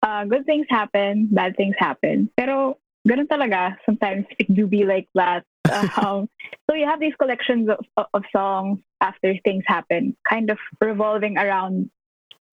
uh, 0.02 0.24
good 0.24 0.46
things 0.46 0.66
happen, 0.68 1.28
bad 1.30 1.56
things 1.56 1.76
happen. 1.78 2.28
Pero 2.36 2.76
ganun 3.06 3.28
talaga. 3.28 3.76
Sometimes 3.84 4.24
it 4.38 4.48
do 4.52 4.66
be 4.66 4.84
like 4.84 5.08
that. 5.14 5.44
Um, 5.70 6.26
so 6.66 6.74
you 6.74 6.84
have 6.86 6.98
these 6.98 7.14
collections 7.14 7.68
of, 7.70 8.06
of 8.12 8.24
songs 8.34 8.80
after 9.00 9.36
things 9.44 9.62
happen, 9.68 10.16
kind 10.28 10.50
of 10.50 10.58
revolving 10.80 11.38
around 11.38 11.90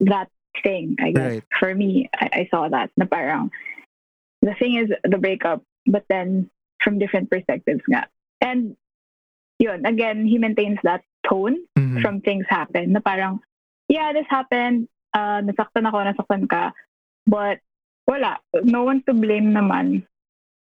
that 0.02 0.30
thing, 0.64 0.96
I 1.00 1.12
guess. 1.12 1.32
Right. 1.32 1.44
For 1.60 1.74
me, 1.74 2.10
I, 2.14 2.30
I 2.34 2.48
saw 2.52 2.68
that. 2.70 2.92
Na 2.98 3.06
parang, 3.06 3.52
the 4.42 4.54
thing 4.56 4.76
is 4.78 4.90
the 5.04 5.18
breakup, 5.18 5.64
but 5.86 6.06
then 6.10 6.50
from 6.84 7.00
different 7.00 7.30
perspectives 7.30 7.82
nga. 7.90 8.08
And 8.42 8.76
yun, 9.60 9.86
again, 9.86 10.26
he 10.26 10.38
maintains 10.38 10.78
that 10.84 11.02
tone 11.28 11.58
Mhm. 11.78 12.02
from 12.02 12.22
things 12.22 12.46
happen 12.50 12.94
na 12.94 13.00
parang, 13.00 13.42
yeah, 13.90 14.14
this 14.14 14.28
happened, 14.30 14.88
uh, 15.14 15.42
nasaktan 15.42 15.88
ako, 15.88 15.98
nasaktan 16.06 16.50
ka, 16.50 16.72
but 17.26 17.60
wala, 18.08 18.40
no 18.64 18.84
one 18.84 19.02
to 19.04 19.14
blame 19.14 19.52
naman. 19.52 20.06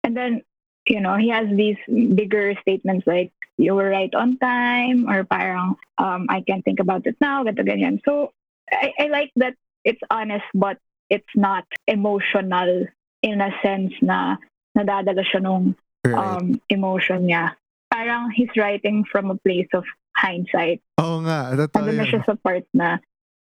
And 0.05 0.17
then, 0.17 0.43
you 0.87 1.01
know, 1.01 1.17
he 1.17 1.31
has 1.31 1.49
these 1.51 1.79
bigger 1.89 2.55
statements 2.61 3.07
like, 3.07 3.33
you 3.59 3.75
were 3.75 3.91
right 3.91 4.13
on 4.15 4.39
time, 4.39 5.09
or 5.09 5.25
parang, 5.25 5.77
um, 5.99 6.27
I 6.29 6.43
can't 6.43 6.65
think 6.65 6.81
about 6.81 7.07
it 7.07 7.17
now, 7.21 7.45
ganito, 7.45 7.63
ganyan. 7.67 8.01
So, 8.05 8.33
I, 8.71 8.93
I 8.99 9.07
like 9.09 9.31
that 9.37 9.55
it's 9.85 10.01
honest, 10.11 10.47
but 10.55 10.79
it's 11.11 11.35
not 11.37 11.65
emotional 11.87 12.87
in 13.23 13.41
a 13.41 13.51
sense 13.62 13.93
na 14.03 14.37
nadadala 14.77 15.23
siya 15.27 15.43
nung 15.43 15.75
Right. 16.03 16.19
um, 16.19 16.59
emotion 16.67 17.31
niya. 17.31 17.55
Parang 17.95 18.35
he's 18.35 18.51
writing 18.59 19.07
from 19.07 19.31
a 19.31 19.39
place 19.47 19.71
of 19.71 19.87
hindsight. 20.19 20.83
Oo 20.99 21.23
nga, 21.23 21.55
totoo 21.55 21.79
Nandun 21.79 21.95
na 21.95 22.07
siya 22.11 22.21
sa 22.27 22.35
part 22.35 22.67
na 22.75 22.99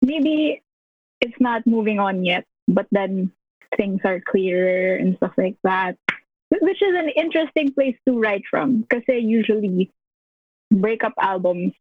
maybe 0.01 0.57
it's 1.21 1.37
not 1.37 1.61
moving 1.69 2.01
on 2.01 2.25
yet, 2.25 2.49
but 2.65 2.89
then 2.89 3.29
things 3.77 4.01
are 4.01 4.17
clearer 4.25 4.97
and 4.97 5.13
stuff 5.21 5.37
like 5.37 5.61
that. 5.61 5.93
Which 6.49 6.81
is 6.81 6.95
an 6.97 7.13
interesting 7.13 7.69
place 7.69 7.93
to 8.09 8.17
write 8.17 8.41
from 8.49 8.81
kasi 8.89 9.21
usually 9.21 9.93
breakup 10.73 11.13
albums 11.21 11.77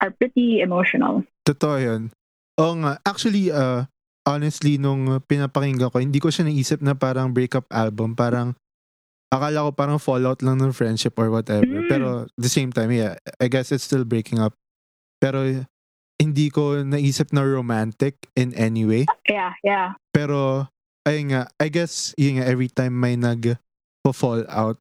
are 0.00 0.16
pretty 0.16 0.64
emotional. 0.64 1.28
Totoo 1.44 1.76
yun. 1.76 2.02
Oo 2.56 2.74
nga. 2.80 2.98
Actually, 3.04 3.52
uh, 3.52 3.84
honestly, 4.24 4.80
nung 4.80 5.20
pinapakinggan 5.28 5.92
ko, 5.92 6.00
hindi 6.00 6.18
ko 6.18 6.32
siya 6.32 6.48
naisip 6.48 6.80
na 6.80 6.96
parang 6.96 7.30
breakup 7.30 7.68
album. 7.70 8.16
Parang, 8.16 8.56
akala 9.28 9.68
ko 9.68 9.70
parang 9.76 9.98
fallout 10.00 10.40
lang 10.40 10.58
ng 10.58 10.72
friendship 10.72 11.14
or 11.20 11.28
whatever. 11.28 11.68
Mm. 11.68 11.88
Pero, 11.88 12.08
the 12.40 12.48
same 12.50 12.72
time, 12.72 12.90
yeah, 12.90 13.20
I 13.38 13.46
guess 13.52 13.70
it's 13.70 13.84
still 13.84 14.04
breaking 14.08 14.40
up. 14.40 14.56
Pero, 15.20 15.64
hindi 16.16 16.48
ko 16.48 16.80
naisip 16.80 17.28
na 17.36 17.44
romantic 17.44 18.16
in 18.32 18.56
any 18.56 18.88
way. 18.88 19.04
Yeah, 19.28 19.52
yeah. 19.60 20.00
Pero, 20.16 20.72
ayun 21.04 21.36
nga, 21.36 21.52
I 21.60 21.68
guess, 21.68 22.16
yun 22.16 22.40
nga, 22.40 22.48
every 22.48 22.72
time 22.72 22.96
may 22.96 23.20
nag-fall 23.20 24.48
out, 24.48 24.80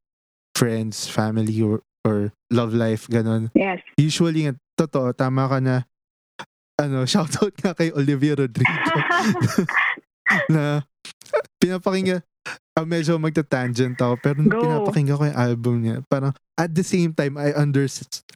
friends, 0.55 1.11
family, 1.11 1.59
or, 1.59 1.83
or 2.07 2.31
love 2.47 2.71
life, 2.71 3.11
ganun, 3.11 3.51
Yes. 3.51 3.83
usually 3.99 4.47
nga, 4.47 4.55
totoo, 4.79 5.11
tama 5.11 5.51
ka 5.51 5.59
na, 5.59 5.83
ano, 6.79 7.05
shoutout 7.11 7.55
nga 7.59 7.73
kay 7.73 7.91
Olivia 7.95 8.35
Rodrigo 8.35 8.91
na 10.53 10.83
pinapakinggan, 11.61 12.21
ah, 12.75 12.85
medyo 12.85 13.15
magta-tangent 13.17 13.97
ako, 13.99 14.15
pero 14.19 14.39
Go. 14.45 14.61
pinapakinggan 14.61 15.17
ko 15.17 15.23
yung 15.25 15.39
album 15.39 15.75
niya, 15.81 15.95
parang 16.09 16.35
at 16.55 16.71
the 16.71 16.83
same 16.83 17.11
time, 17.11 17.37
I, 17.37 17.51
under, 17.55 17.87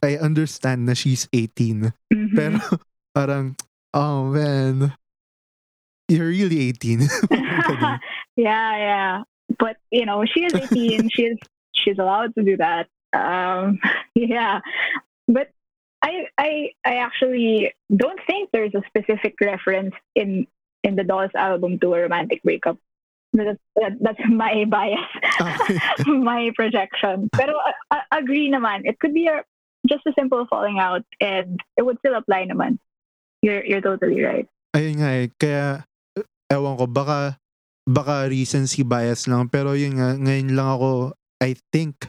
I 0.04 0.20
understand 0.20 0.86
na 0.86 0.94
she's 0.94 1.28
18. 1.32 1.92
Mhm. 2.12 2.36
Pero 2.36 2.58
parang, 3.16 3.56
oh 3.96 4.32
man, 4.32 4.92
you're 6.08 6.28
really 6.28 6.68
18. 6.68 7.08
Ganun. 7.30 7.98
yeah, 8.36 8.72
yeah. 8.76 9.12
But 9.58 9.76
you 9.90 10.06
know, 10.06 10.22
she 10.24 10.46
is 10.46 10.54
18. 10.54 11.10
she's 11.10 11.38
she's 11.74 11.98
allowed 11.98 12.34
to 12.38 12.42
do 12.44 12.56
that. 12.58 12.86
Um, 13.12 13.82
yeah. 14.14 14.60
But 15.26 15.50
I 16.02 16.26
I 16.38 16.50
I 16.84 16.94
actually 16.96 17.72
don't 17.94 18.20
think 18.26 18.50
there's 18.52 18.74
a 18.74 18.82
specific 18.88 19.34
reference 19.40 19.94
in 20.14 20.46
in 20.82 20.96
the 20.96 21.04
Dolls 21.04 21.34
album 21.36 21.78
to 21.80 21.94
a 21.94 22.00
romantic 22.02 22.42
breakup. 22.42 22.78
That's, 23.32 23.58
that, 23.76 23.92
that's 24.00 24.18
my 24.28 24.64
bias, 24.64 25.06
my 26.06 26.50
projection. 26.56 27.28
Pero 27.32 27.54
uh, 27.54 27.94
uh, 27.94 28.04
agree 28.10 28.50
naman. 28.50 28.82
It 28.84 28.98
could 28.98 29.14
be 29.14 29.28
a 29.28 29.44
just 29.86 30.06
a 30.06 30.12
simple 30.18 30.46
falling 30.48 30.78
out, 30.78 31.04
and 31.20 31.60
it 31.76 31.82
would 31.82 31.98
still 32.00 32.16
apply 32.16 32.46
naman. 32.46 32.78
You're 33.42 33.64
you're 33.64 33.84
totally 33.84 34.20
right. 34.20 34.48
Ayun 34.76 35.02
nga 35.02 35.10
eh. 35.18 35.26
Kaya, 35.34 35.82
eh, 36.14 36.54
ewan 36.54 36.78
ko, 36.78 36.86
baka, 36.86 37.34
baka 37.88 38.30
recency 38.30 38.86
bias 38.86 39.26
lang. 39.26 39.50
Pero 39.50 39.74
yun 39.74 39.98
nga, 39.98 40.14
ngayon 40.14 40.54
lang 40.54 40.68
ako, 40.78 40.90
I 41.42 41.58
think, 41.74 42.06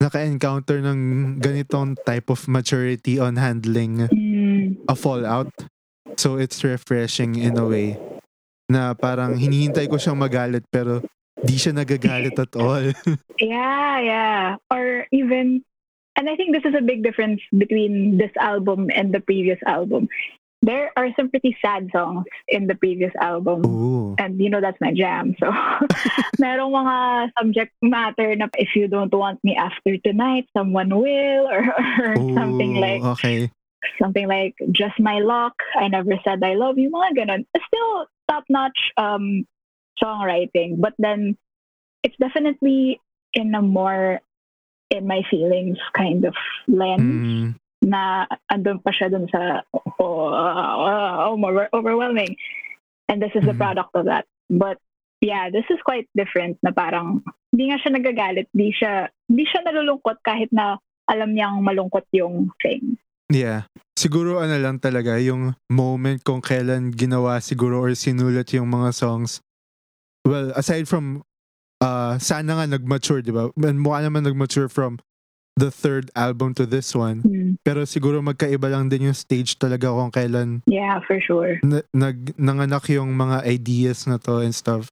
naka-encounter 0.00 0.82
ng 0.82 1.00
ganitong 1.38 1.96
type 2.02 2.28
of 2.28 2.46
maturity 2.46 3.18
on 3.18 3.36
handling 3.36 4.06
Mm. 4.10 4.76
a 4.88 4.94
fallout. 4.94 5.52
So 6.16 6.36
it's 6.38 6.62
refreshing 6.62 7.34
in 7.34 7.58
a 7.58 7.66
way 7.66 7.98
na 8.70 8.94
parang 8.94 9.36
hinihintay 9.36 9.90
ko 9.90 9.98
siyang 9.98 10.20
magalit 10.20 10.64
pero 10.70 11.02
di 11.40 11.58
siya 11.58 11.74
nagagalit 11.74 12.38
at 12.38 12.52
all. 12.56 12.86
Yeah, 13.42 13.98
yeah. 13.98 14.42
Or 14.70 15.10
even, 15.10 15.66
and 16.14 16.30
I 16.30 16.38
think 16.38 16.54
this 16.54 16.62
is 16.62 16.78
a 16.78 16.84
big 16.84 17.02
difference 17.02 17.42
between 17.50 18.16
this 18.16 18.30
album 18.38 18.94
and 18.94 19.10
the 19.10 19.18
previous 19.18 19.58
album. 19.66 20.06
There 20.64 20.88
are 20.96 21.12
some 21.12 21.28
pretty 21.28 21.56
sad 21.60 21.92
songs 21.92 22.24
in 22.48 22.66
the 22.66 22.74
previous 22.74 23.12
album. 23.20 23.64
Ooh. 23.68 24.16
And 24.16 24.40
you 24.40 24.48
know 24.48 24.64
that's 24.64 24.80
my 24.80 24.96
jam. 24.96 25.36
So 25.36 25.52
merong 26.40 26.72
mga 26.72 26.96
subject 27.36 27.72
matter 27.84 28.32
na 28.32 28.48
if 28.56 28.72
you 28.72 28.88
don't 28.88 29.12
want 29.12 29.44
me 29.44 29.56
after 29.60 30.00
tonight, 30.00 30.48
someone 30.56 30.88
will 30.88 31.44
or, 31.52 31.68
or 32.00 32.16
something 32.32 32.80
like 32.80 33.04
Okay. 33.20 33.52
something 34.00 34.24
like 34.26 34.56
just 34.72 34.96
my 34.96 35.20
luck. 35.20 35.52
I 35.76 35.88
never 35.88 36.16
said 36.24 36.40
I 36.40 36.56
love 36.56 36.80
you. 36.80 36.88
Mga 36.88 37.10
ganun. 37.12 37.40
Still 37.52 38.08
top 38.28 38.48
notch 38.48 38.88
um, 38.96 39.44
songwriting, 40.00 40.80
but 40.80 40.96
then 40.96 41.36
it's 42.02 42.16
definitely 42.16 43.00
in 43.36 43.54
a 43.54 43.60
more 43.60 44.20
in 44.90 45.06
my 45.06 45.22
feelings 45.28 45.78
kind 45.96 46.24
of 46.24 46.34
lens 46.68 47.00
Mm, 47.00 47.54
na 47.84 48.24
andun 48.48 48.80
pa 48.80 48.90
siya 48.90 49.12
dun 49.12 49.28
sa 49.28 49.60
oh, 50.00 50.32
uh, 50.32 51.28
oh, 51.28 51.36
more 51.36 51.68
overwhelming. 51.76 52.32
And 53.12 53.20
this 53.20 53.36
is 53.36 53.44
the 53.44 53.52
Mhm. 53.52 53.60
product 53.60 53.92
of 53.92 54.08
that. 54.08 54.24
But 54.48 54.80
yeah, 55.20 55.52
this 55.52 55.68
is 55.68 55.76
quite 55.84 56.08
different 56.16 56.56
na 56.64 56.72
parang 56.72 57.20
hindi 57.52 57.68
nga 57.68 57.78
siya 57.78 57.92
nagagalit, 57.92 58.48
di 58.56 58.72
siya 58.72 59.12
di 59.28 59.44
siya 59.44 59.60
nalulungkot 59.68 60.24
kahit 60.24 60.48
na 60.50 60.80
alam 61.04 61.36
niyang 61.36 61.60
malungkot 61.60 62.08
yung 62.16 62.48
thing. 62.64 62.96
yeah. 63.28 63.68
Siguro 63.94 64.40
ano 64.42 64.56
lang 64.58 64.80
talaga, 64.82 65.20
yung 65.22 65.54
moment 65.70 66.18
kung 66.24 66.42
kailan 66.42 66.90
ginawa 66.96 67.38
siguro 67.38 67.78
or 67.78 67.92
sinulat 67.94 68.50
yung 68.56 68.66
mga 68.66 68.90
songs. 68.90 69.38
Well, 70.26 70.50
aside 70.56 70.88
from, 70.88 71.22
uh, 71.78 72.16
sana 72.18 72.56
nga 72.58 72.66
nag-mature, 72.66 73.20
di 73.22 73.30
ba? 73.30 73.52
And 73.54 73.78
Mukha 73.78 74.02
naman 74.02 74.24
nag-mature 74.24 74.66
from 74.72 74.98
the 75.56 75.70
third 75.70 76.10
album 76.18 76.54
to 76.58 76.66
this 76.66 76.94
one. 76.94 77.22
Hmm. 77.22 77.54
Pero 77.62 77.86
siguro 77.86 78.18
magkaiba 78.22 78.66
lang 78.70 78.90
din 78.90 79.10
yung 79.10 79.16
stage 79.18 79.54
talaga 79.58 79.90
kung 79.94 80.10
kailan 80.10 80.62
Yeah, 80.66 80.98
for 81.06 81.18
sure. 81.22 81.62
na- 81.62 81.86
nag 81.94 82.34
nanganak 82.34 82.90
yung 82.90 83.14
mga 83.14 83.46
ideas 83.46 84.06
na 84.10 84.18
to 84.18 84.42
and 84.42 84.54
stuff. 84.54 84.90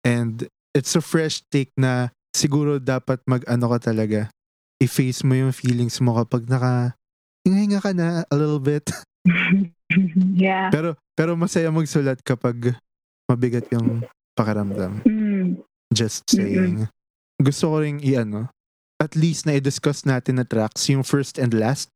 And 0.00 0.48
it's 0.72 0.96
a 0.96 1.04
fresh 1.04 1.44
take 1.52 1.72
na 1.76 2.08
siguro 2.32 2.80
dapat 2.80 3.20
mag-ano 3.28 3.68
ka 3.76 3.92
talaga. 3.92 4.32
I-face 4.80 5.20
mo 5.28 5.36
yung 5.36 5.52
feelings 5.52 6.00
mo 6.00 6.16
kapag 6.16 6.48
naka 6.48 6.96
hinga 7.44 7.84
ka 7.84 7.92
na 7.92 8.24
a 8.24 8.34
little 8.36 8.60
bit. 8.60 8.88
yeah. 10.32 10.72
Pero 10.72 10.96
pero 11.12 11.36
masaya 11.36 11.68
magsulat 11.68 12.24
kapag 12.24 12.72
mabigat 13.28 13.68
yung 13.68 14.00
pakiramdam. 14.32 15.04
Mm. 15.04 15.60
Just 15.92 16.24
saying. 16.24 16.88
Gusto 17.36 17.68
ko 17.68 17.84
ring 17.84 18.00
i-ano, 18.00 18.48
at 19.00 19.16
least 19.16 19.48
na 19.48 19.56
i-discuss 19.56 20.04
natin 20.04 20.36
na 20.36 20.44
tracks, 20.44 20.86
yung 20.92 21.02
first 21.02 21.40
and 21.40 21.56
last. 21.56 21.88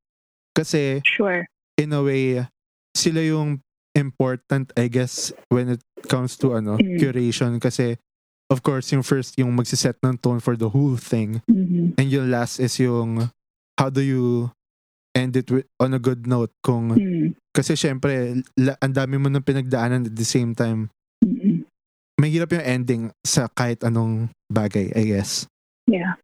Kasi 0.56 1.04
Sure. 1.04 1.44
in 1.76 1.92
a 1.92 2.00
way, 2.00 2.49
sila 2.96 3.20
yung 3.20 3.61
important, 3.94 4.73
I 4.75 4.88
guess, 4.88 5.30
when 5.52 5.68
it 5.68 5.82
comes 6.08 6.34
to 6.40 6.56
ano, 6.56 6.80
Mm. 6.80 6.99
curation. 6.99 7.61
Kasi, 7.61 8.00
of 8.50 8.64
course, 8.64 8.90
yung 8.90 9.04
first, 9.04 9.37
yung 9.38 9.54
magsiset 9.54 10.00
ng 10.02 10.18
tone 10.18 10.40
for 10.40 10.56
the 10.56 10.73
whole 10.73 10.96
thing. 10.96 11.44
Mhm. 11.46 11.94
And 12.00 12.08
yung 12.11 12.32
last 12.32 12.58
is 12.58 12.80
yung, 12.80 13.30
how 13.78 13.90
do 13.92 14.00
you 14.00 14.50
end 15.14 15.37
it 15.37 15.46
with, 15.50 15.68
on 15.78 15.94
a 15.94 16.00
good 16.02 16.26
note? 16.26 16.50
Kung, 16.64 16.96
Mm. 16.96 17.38
kasi 17.54 17.76
syempre, 17.76 18.42
la, 18.58 18.75
ang 18.82 18.94
dami 18.96 19.20
mo 19.20 19.28
ng 19.28 19.44
pinagdaanan 19.44 20.08
at 20.11 20.14
the 20.16 20.26
same 20.26 20.54
time. 20.56 20.90
Mm-mm. 21.23 21.62
Mahirap 22.18 22.50
yung 22.54 22.66
ending 22.66 23.02
sa 23.26 23.46
kahit 23.50 23.82
anong 23.82 24.30
bagay, 24.50 24.90
I 24.94 25.02
guess. 25.06 25.46
Yeah. 25.87 26.18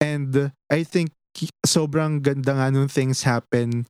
And 0.00 0.52
I 0.68 0.84
think 0.84 1.12
sobrang 1.64 2.24
ganda 2.24 2.56
nga 2.56 2.72
nung 2.72 2.88
things 2.88 3.24
happen 3.24 3.84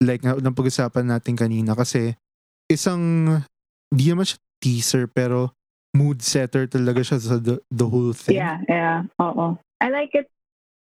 like 0.00 0.24
nga 0.24 0.40
nang 0.40 0.56
pag-usapan 0.56 1.06
natin 1.06 1.36
kanina 1.36 1.76
kasi 1.76 2.16
isang 2.66 3.26
di 3.92 4.08
naman 4.08 4.26
siya 4.26 4.38
teaser 4.60 5.04
pero 5.06 5.52
mood 5.92 6.22
setter 6.22 6.70
talaga 6.70 7.02
siya 7.02 7.18
sa 7.20 7.36
the, 7.36 7.60
the 7.68 7.86
whole 7.86 8.14
thing. 8.14 8.38
Yeah, 8.38 8.62
yeah. 8.70 9.04
Oo. 9.20 9.58
I 9.82 9.88
like 9.90 10.14
it. 10.14 10.30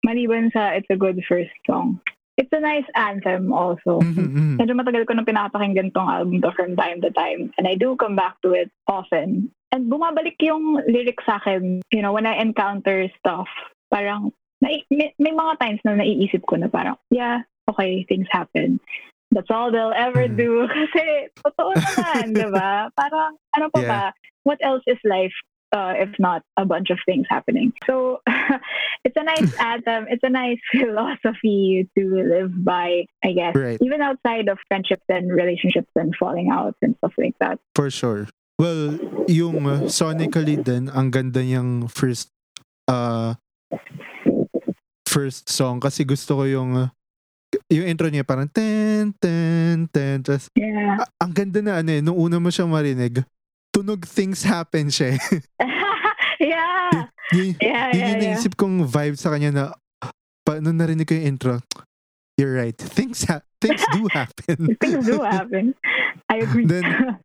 Maliban 0.06 0.52
sa 0.52 0.72
it's 0.76 0.88
a 0.88 1.00
good 1.00 1.18
first 1.26 1.52
song. 1.66 2.00
It's 2.34 2.50
a 2.50 2.58
nice 2.58 2.86
anthem 2.98 3.54
also. 3.54 4.02
Mhm, 4.02 4.26
mhm. 4.26 4.54
Medyo 4.58 4.74
matagal 4.74 5.06
ko 5.06 5.14
nang 5.14 5.28
pinapakinggan 5.28 5.94
tong 5.94 6.10
album 6.10 6.42
to 6.42 6.50
from 6.54 6.74
time 6.74 6.98
to 7.02 7.10
time. 7.14 7.54
And 7.58 7.66
I 7.66 7.78
do 7.78 7.94
come 7.94 8.18
back 8.18 8.42
to 8.42 8.54
it 8.54 8.70
often. 8.90 9.54
And 9.70 9.90
bumabalik 9.90 10.38
yung 10.42 10.82
lyrics 10.86 11.26
sa 11.26 11.38
akin, 11.42 11.82
you 11.90 12.02
know, 12.02 12.14
when 12.14 12.26
I 12.26 12.38
encounter 12.38 13.06
stuff, 13.18 13.50
parang, 13.94 14.34
may, 14.58 14.82
may 14.90 15.30
mga 15.30 15.54
times 15.62 15.80
na 15.86 15.94
naiisip 15.94 16.42
ko 16.50 16.58
na 16.58 16.66
parang, 16.66 16.98
yeah, 17.14 17.46
okay, 17.70 18.02
things 18.10 18.26
happen. 18.34 18.82
That's 19.30 19.50
all 19.50 19.70
they'll 19.70 19.94
ever 19.94 20.26
Mhm. 20.26 20.34
do. 20.36 20.50
Kasi, 20.74 21.30
totoo 21.46 21.78
naman, 21.78 22.34
di 22.34 22.46
ba? 22.50 22.90
Parang, 22.98 23.38
ano 23.54 23.66
pa 23.70 23.78
Yeah. 23.78 23.90
ba? 23.90 24.02
What 24.42 24.58
else 24.62 24.82
is 24.90 24.98
life 25.06 25.34
uh, 25.74 25.94
if 25.98 26.10
not 26.22 26.42
a 26.54 26.62
bunch 26.66 26.90
of 26.90 26.98
things 27.06 27.26
happening? 27.30 27.74
So, 27.86 28.22
it's 29.06 29.16
a 29.18 29.24
nice 29.26 29.50
anthem. 29.58 30.06
It's 30.10 30.22
a 30.22 30.30
nice 30.30 30.60
philosophy 30.70 31.88
to 31.98 32.02
live 32.22 32.52
by, 32.64 33.06
I 33.24 33.30
guess 33.32 33.54
Right. 33.54 33.78
even 33.82 34.02
outside 34.02 34.48
of 34.48 34.58
friendships 34.68 35.04
and 35.08 35.30
relationships 35.32 35.90
and 35.96 36.14
falling 36.18 36.50
out 36.50 36.74
and 36.82 36.94
stuff 37.02 37.14
like 37.18 37.34
that. 37.40 37.58
For 37.74 37.90
sure. 37.90 38.28
Well, 38.58 38.98
yung 39.26 39.66
uh, 39.66 39.90
sonically 39.90 40.62
din, 40.62 40.86
ang 40.94 41.10
ganda 41.10 41.42
niyang 41.42 41.90
first 41.90 42.30
uh, 42.86 43.34
first 45.06 45.46
song 45.46 45.78
kasi 45.78 46.02
gusto 46.02 46.36
ko 46.36 46.44
yung 46.44 46.90
yung 47.70 47.86
intro 47.86 48.10
niya 48.10 48.26
parang 48.26 48.50
ten 48.50 49.14
ten 49.22 49.86
ten 49.86 50.18
tas 50.20 50.50
Yeah. 50.58 50.98
a- 50.98 51.12
ang 51.22 51.30
ganda 51.30 51.62
na 51.62 51.78
ano 51.80 51.90
eh 51.92 52.02
nung 52.02 52.18
una 52.18 52.42
mo 52.42 52.50
siyang 52.50 52.70
marinig 52.70 53.22
tunog 53.70 54.02
things 54.02 54.42
happen 54.42 54.90
siya 54.90 55.14
yeah. 56.42 57.06
yun, 57.30 57.54
Yeah, 57.62 57.94
yun 57.94 57.94
yeah, 57.94 58.08
yung 58.10 58.18
yeah. 58.18 58.34
naisip 58.34 58.58
kong 58.58 58.82
vibe 58.82 59.14
sa 59.14 59.30
kanya 59.30 59.50
na 59.54 59.64
pa, 60.42 60.58
nung 60.58 60.74
narinig 60.74 61.06
ko 61.06 61.14
yung 61.14 61.28
intro 61.30 61.54
you're 62.34 62.58
right 62.58 62.74
things 62.74 63.22
ha- 63.30 63.46
things 63.62 63.86
do 63.94 64.10
happen 64.10 64.58
Things 64.82 65.06
do 65.06 65.22
happen. 65.30 65.78
I 66.26 66.42
agree. 66.42 66.66
Then- 66.66 67.22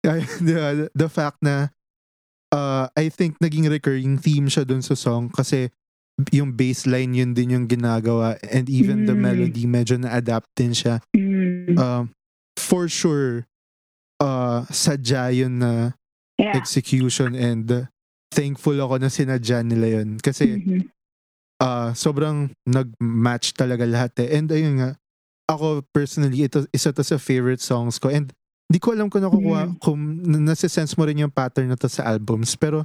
ba, 0.00 0.16
the, 0.40 0.88
the 0.96 1.08
fact 1.12 1.36
na 1.44 1.68
uh, 2.52 2.88
I 2.96 3.08
think 3.08 3.36
naging 3.38 3.68
recurring 3.68 4.18
theme 4.18 4.48
siya 4.48 4.64
dun 4.64 4.80
sa 4.80 4.94
song 4.94 5.28
kasi 5.28 5.68
yung 6.34 6.50
bassline 6.52 7.14
yun 7.14 7.30
din 7.30 7.54
yung 7.54 7.66
ginagawa 7.70 8.34
and 8.50 8.66
even 8.66 9.06
the 9.06 9.14
Mm. 9.14 9.22
melody 9.22 9.64
medyo 9.70 9.94
na-adapt 9.94 10.50
din 10.58 10.74
siya. 10.74 10.98
Mm. 11.14 11.78
Um, 11.78 12.10
for 12.58 12.90
sure, 12.90 13.46
uh, 14.18 14.66
sadya 14.66 15.30
yun 15.30 15.62
na 15.62 15.94
yeah. 16.34 16.58
execution 16.58 17.38
and 17.38 17.70
uh, 17.70 17.86
thankful 18.34 18.74
ako 18.74 18.98
na 18.98 19.06
sinadya 19.06 19.62
nila 19.62 20.02
yun. 20.02 20.18
Kasi 20.18 20.58
Mhm. 20.58 20.90
uh, 21.62 21.94
sobrang 21.94 22.50
nag-match 22.66 23.54
talaga 23.54 23.86
lahat 23.86 24.18
eh. 24.26 24.34
And 24.34 24.50
ayun 24.50 24.82
nga, 24.82 24.90
ako 25.46 25.86
personally, 25.94 26.44
ito, 26.44 26.66
isa 26.74 26.90
to 26.90 27.06
sa 27.06 27.16
favorite 27.16 27.62
songs 27.62 27.96
ko. 27.96 28.10
And 28.10 28.34
di 28.68 28.78
ko 28.78 28.92
alam 28.92 29.08
kung 29.08 29.24
nakukuha, 29.24 29.62
Mm. 29.66 29.74
kung 29.80 29.98
n- 30.22 30.44
nasa-sense 30.44 30.92
mo 30.94 31.08
rin 31.08 31.18
yung 31.18 31.32
pattern 31.32 31.72
na 31.72 31.76
to 31.76 31.88
sa 31.88 32.04
albums. 32.04 32.52
Pero 32.54 32.84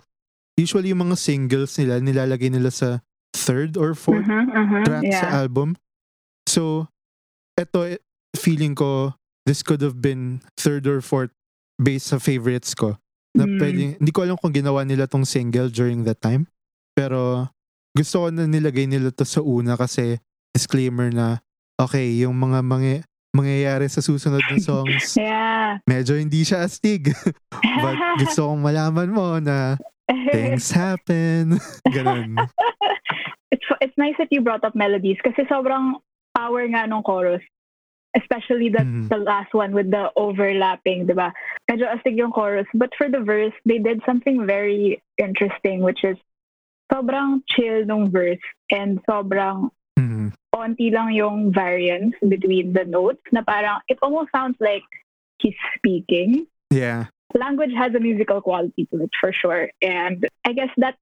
usually 0.55 0.89
yung 0.89 1.03
mga 1.03 1.19
singles 1.19 1.75
nila, 1.75 1.99
nilalagay 1.99 2.47
nila 2.47 2.71
sa 2.71 3.03
third 3.35 3.75
or 3.75 3.91
fourth 3.93 4.23
Mhm, 4.23 4.47
mhm, 4.47 4.81
track 4.87 5.03
yeah. 5.03 5.19
sa 5.19 5.43
album. 5.43 5.75
So, 6.47 6.87
eto, 7.59 7.83
eh, 7.83 7.99
feeling 8.33 8.73
ko, 8.73 9.13
this 9.43 9.59
could 9.59 9.83
have 9.83 9.99
been 9.99 10.39
third 10.55 10.87
or 10.87 11.03
fourth 11.03 11.35
based 11.75 12.15
sa 12.15 12.17
favorites 12.17 12.71
ko. 12.71 12.95
Na 13.33 13.43
Mm. 13.43 13.57
pwedeng, 13.59 13.91
hindi 13.99 14.11
ko 14.13 14.23
alam 14.23 14.37
kung 14.37 14.53
ginawa 14.53 14.85
nila 14.85 15.09
tong 15.09 15.25
single 15.25 15.67
during 15.67 16.05
that 16.05 16.21
time. 16.21 16.47
Pero, 16.93 17.49
gusto 17.91 18.23
ko 18.23 18.27
na 18.29 18.45
nilagay 18.45 18.85
nila 18.85 19.09
to 19.09 19.25
sa 19.25 19.41
una 19.41 19.73
kasi 19.73 20.21
disclaimer 20.53 21.09
na, 21.09 21.41
okay, 21.75 22.13
yung 22.21 22.37
mga 22.37 22.61
mga 22.61 22.91
mangyayari 23.33 23.89
sa 23.89 23.99
susunod 23.99 24.45
na 24.45 24.57
songs, 24.61 25.13
Yeah. 25.19 25.81
medyo 25.89 26.13
hindi 26.15 26.45
siya 26.45 26.69
astig. 26.69 27.09
But 27.83 27.97
gusto 28.21 28.53
kong 28.53 28.61
malaman 28.61 29.09
mo 29.09 29.41
na 29.41 29.75
things 30.29 30.69
happen. 30.69 31.57
Ganun. 31.89 32.37
it's 33.49 33.65
it's 33.81 33.97
nice 33.97 34.13
that 34.21 34.29
you 34.29 34.41
brought 34.45 34.61
up 34.63 34.77
melodies 34.77 35.17
kasi 35.25 35.41
sobrang 35.49 35.97
power 36.37 36.63
nga 36.69 36.85
nung 36.85 37.01
chorus. 37.01 37.41
Especially 38.13 38.69
the 38.69 38.85
Mhm. 38.85 39.09
the 39.09 39.17
last 39.17 39.49
one 39.57 39.73
with 39.73 39.89
the 39.89 40.13
overlapping, 40.13 41.09
di 41.09 41.17
ba? 41.17 41.33
Medyo 41.65 41.89
astig 41.89 42.13
yung 42.13 42.29
chorus. 42.29 42.69
But 42.77 42.93
for 42.93 43.09
the 43.09 43.25
verse, 43.25 43.53
they 43.65 43.81
did 43.81 44.05
something 44.05 44.45
very 44.45 45.01
interesting 45.17 45.81
which 45.81 46.05
is 46.05 46.13
sobrang 46.93 47.41
chill 47.49 47.81
nung 47.89 48.13
verse 48.13 48.41
and 48.69 49.01
sobrang. 49.09 49.73
Onti 50.53 50.93
lang 50.93 51.11
yung 51.11 51.51
variance 51.51 52.13
between 52.21 52.73
the 52.73 52.85
notes 52.85 53.25
na 53.33 53.41
parang 53.41 53.81
it 53.89 53.97
almost 54.01 54.29
sounds 54.31 54.55
like 54.61 54.85
he's 55.41 55.57
speaking. 55.77 56.45
Yeah. 56.69 57.09
language 57.35 57.73
has 57.75 57.93
a 57.95 57.99
musical 57.99 58.41
quality 58.41 58.85
to 58.91 59.03
it 59.03 59.11
for 59.19 59.33
sure. 59.33 59.69
And 59.81 60.27
I 60.45 60.53
guess 60.53 60.69
that 60.77 60.95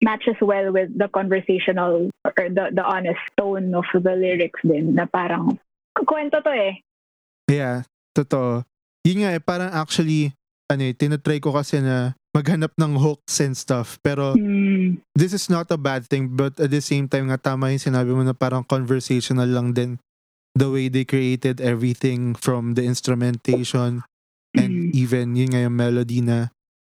matches 0.00 0.36
well 0.40 0.72
with 0.72 0.96
the 0.96 1.08
conversational 1.08 2.10
or 2.24 2.32
the, 2.36 2.70
the 2.72 2.84
honest 2.84 3.20
tone 3.36 3.74
of 3.74 3.84
the 3.92 4.14
lyrics 4.14 4.60
din 4.62 4.94
na 4.94 5.06
parang 5.06 5.58
kwento 5.98 6.38
to 6.44 6.52
eh. 6.54 6.78
Yeah, 7.50 7.82
totoo. 8.14 8.62
Yun 9.02 9.24
nga 9.24 9.30
eh, 9.34 9.42
parang 9.42 9.72
actually, 9.72 10.36
ano 10.68 10.82
eh, 10.84 10.92
tinatry 10.92 11.40
ko 11.40 11.50
kasi 11.50 11.80
na 11.80 12.12
maghanap 12.36 12.76
ng 12.76 13.00
hooks 13.00 13.40
and 13.40 13.56
stuff. 13.56 13.96
Pero 14.04 14.36
Hmm. 14.36 15.00
this 15.16 15.32
is 15.32 15.48
not 15.48 15.66
a 15.72 15.80
bad 15.80 16.04
thing 16.04 16.28
but 16.30 16.54
at 16.60 16.68
the 16.68 16.84
same 16.84 17.08
time 17.08 17.28
nga 17.28 17.40
tama 17.40 17.72
yung 17.72 17.82
sinabi 17.82 18.12
mo 18.12 18.20
na 18.20 18.36
parang 18.36 18.62
conversational 18.62 19.48
lang 19.48 19.72
din 19.72 19.96
the 20.52 20.68
way 20.68 20.86
they 20.86 21.02
created 21.02 21.58
everything 21.58 22.36
from 22.36 22.76
the 22.76 22.84
instrumentation 22.84 24.04
and 24.54 24.90
Mm. 24.90 24.90
even 24.92 25.26
yun 25.34 25.50
nga 25.50 25.62
yung 25.62 25.76
melody 25.76 26.20
na 26.20 26.50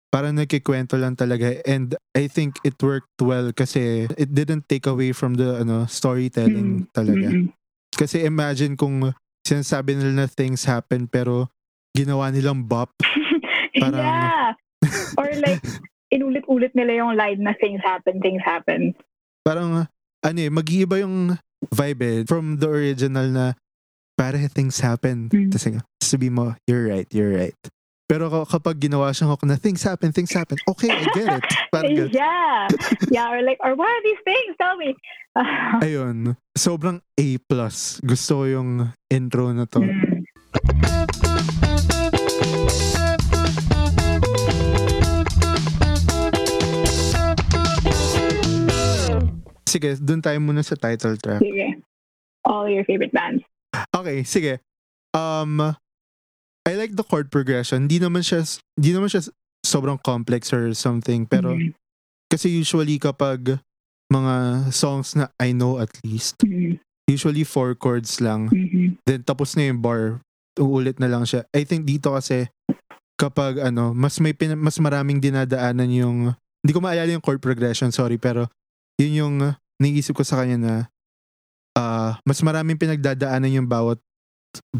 parang 0.09 0.37
nagkikwento 0.37 0.93
lang 0.95 1.17
talaga 1.17 1.49
and 1.65 1.97
I 2.13 2.29
think 2.29 2.61
it 2.61 2.77
worked 2.77 3.17
well 3.17 3.49
kasi 3.49 4.05
it 4.13 4.29
didn't 4.31 4.69
take 4.69 4.85
away 4.85 5.09
from 5.11 5.33
the 5.33 5.57
ano 5.59 5.89
storytelling 5.89 6.85
talaga. 6.93 7.33
Mm-mm. 7.33 7.49
Kasi 7.89 8.21
imagine 8.21 8.77
kung 8.77 9.13
sinasabi 9.41 9.97
nila 9.97 10.13
na 10.13 10.27
things 10.29 10.65
happen 10.65 11.05
pero 11.05 11.49
ginawa 11.91 12.29
nilang 12.29 12.65
bop. 12.65 12.93
Parang- 13.77 13.99
yeah. 13.99 14.53
Or 15.17 15.27
like, 15.39 15.61
inulit-ulit 16.13 16.77
nila 16.77 17.01
yung 17.01 17.17
line 17.17 17.41
na 17.41 17.57
things 17.57 17.81
happen, 17.81 18.21
things 18.21 18.43
happen. 18.45 18.93
Parang 19.41 19.89
ano 20.23 20.37
eh, 20.39 20.51
mag-iiba 20.53 21.01
yung 21.01 21.33
vibe 21.73 22.01
eh, 22.05 22.19
from 22.29 22.61
the 22.61 22.69
original 22.69 23.25
na 23.33 23.45
pare 24.13 24.45
things 24.51 24.77
happen. 24.77 25.27
Mm. 25.33 25.49
Tapos 25.49 25.81
sabi 26.03 26.29
mo, 26.29 26.53
you're 26.69 26.85
right, 26.85 27.09
you're 27.09 27.33
right. 27.33 27.57
Pero 28.05 28.29
ka- 28.29 28.45
kapag 28.59 28.77
ginawa 28.77 29.09
siyang 29.09 29.33
hook 29.33 29.41
na 29.47 29.57
things 29.57 29.81
happen, 29.81 30.13
things 30.13 30.29
happen, 30.29 30.59
okay, 30.69 30.91
I 30.91 31.01
get 31.17 31.27
it. 31.41 31.43
Parang 31.73 31.91
yeah. 32.13 32.69
Yeah, 33.13 33.33
or 33.33 33.41
like, 33.41 33.57
or 33.65 33.73
what 33.73 33.89
are 33.89 34.03
these 34.05 34.21
things? 34.21 34.53
Tell 34.61 34.77
me. 34.77 34.93
Ayun, 35.81 36.37
sobrang 36.53 37.01
A+. 37.17 37.25
Gusto 38.05 38.31
ko 38.37 38.43
yung 38.45 38.93
intro 39.09 39.49
na 39.49 39.65
to. 39.65 39.81
Mm. 39.81 40.12
Sige, 49.73 49.97
dun 49.97 50.21
tayo 50.21 50.37
muna 50.37 50.61
sa 50.61 50.77
title 50.77 51.17
track. 51.17 51.41
Sige. 51.41 51.81
All 52.45 52.69
your 52.69 52.85
favorite 52.85 53.09
bands. 53.09 53.41
Okay, 53.89 54.21
sige. 54.21 54.61
Um, 55.17 55.73
I 56.63 56.77
like 56.77 56.93
the 56.93 57.01
chord 57.01 57.33
progression. 57.33 57.89
Di 57.89 57.97
naman 57.97 58.21
siya, 58.21 58.45
di 58.77 58.93
naman 58.93 59.09
siya 59.09 59.25
sobrang 59.65 59.97
complex 59.97 60.53
or 60.53 60.69
something. 60.77 61.25
Pero 61.25 61.57
Mhm. 61.57 61.73
kasi 62.29 62.53
usually 62.53 63.01
kapag 63.01 63.57
mga 64.13 64.69
songs 64.69 65.17
na 65.17 65.33
I 65.41 65.57
know 65.57 65.81
at 65.81 65.89
least, 66.05 66.37
Mhm. 66.45 66.77
usually 67.09 67.41
four 67.41 67.73
chords 67.73 68.21
lang. 68.21 68.53
Mhm. 68.53 69.01
Then 69.09 69.25
tapos 69.25 69.57
na 69.57 69.73
yung 69.73 69.81
bar, 69.81 70.21
uulit 70.53 71.01
na 71.01 71.09
lang 71.09 71.25
siya. 71.25 71.49
I 71.49 71.65
think 71.65 71.89
dito 71.89 72.13
kasi 72.13 72.45
kapag 73.17 73.57
ano, 73.57 73.89
mas 73.97 74.21
may 74.21 74.37
pin- 74.37 74.59
mas 74.59 74.77
maraming 74.77 75.17
dinadaanan 75.17 75.89
yung 75.89 76.17
hindi 76.61 76.71
ko 76.71 76.79
maalala 76.79 77.09
yung 77.09 77.25
chord 77.25 77.41
progression, 77.41 77.89
sorry, 77.89 78.21
pero 78.21 78.47
yun 79.01 79.13
yung 79.17 79.35
naisip 79.83 80.15
ko 80.15 80.23
sa 80.23 80.39
kanya 80.39 80.57
na 80.57 80.73
ah, 81.73 82.15
mas 82.23 82.39
maraming 82.39 82.77
pinagdadaanan 82.77 83.51
yung 83.51 83.67
bawat 83.67 83.99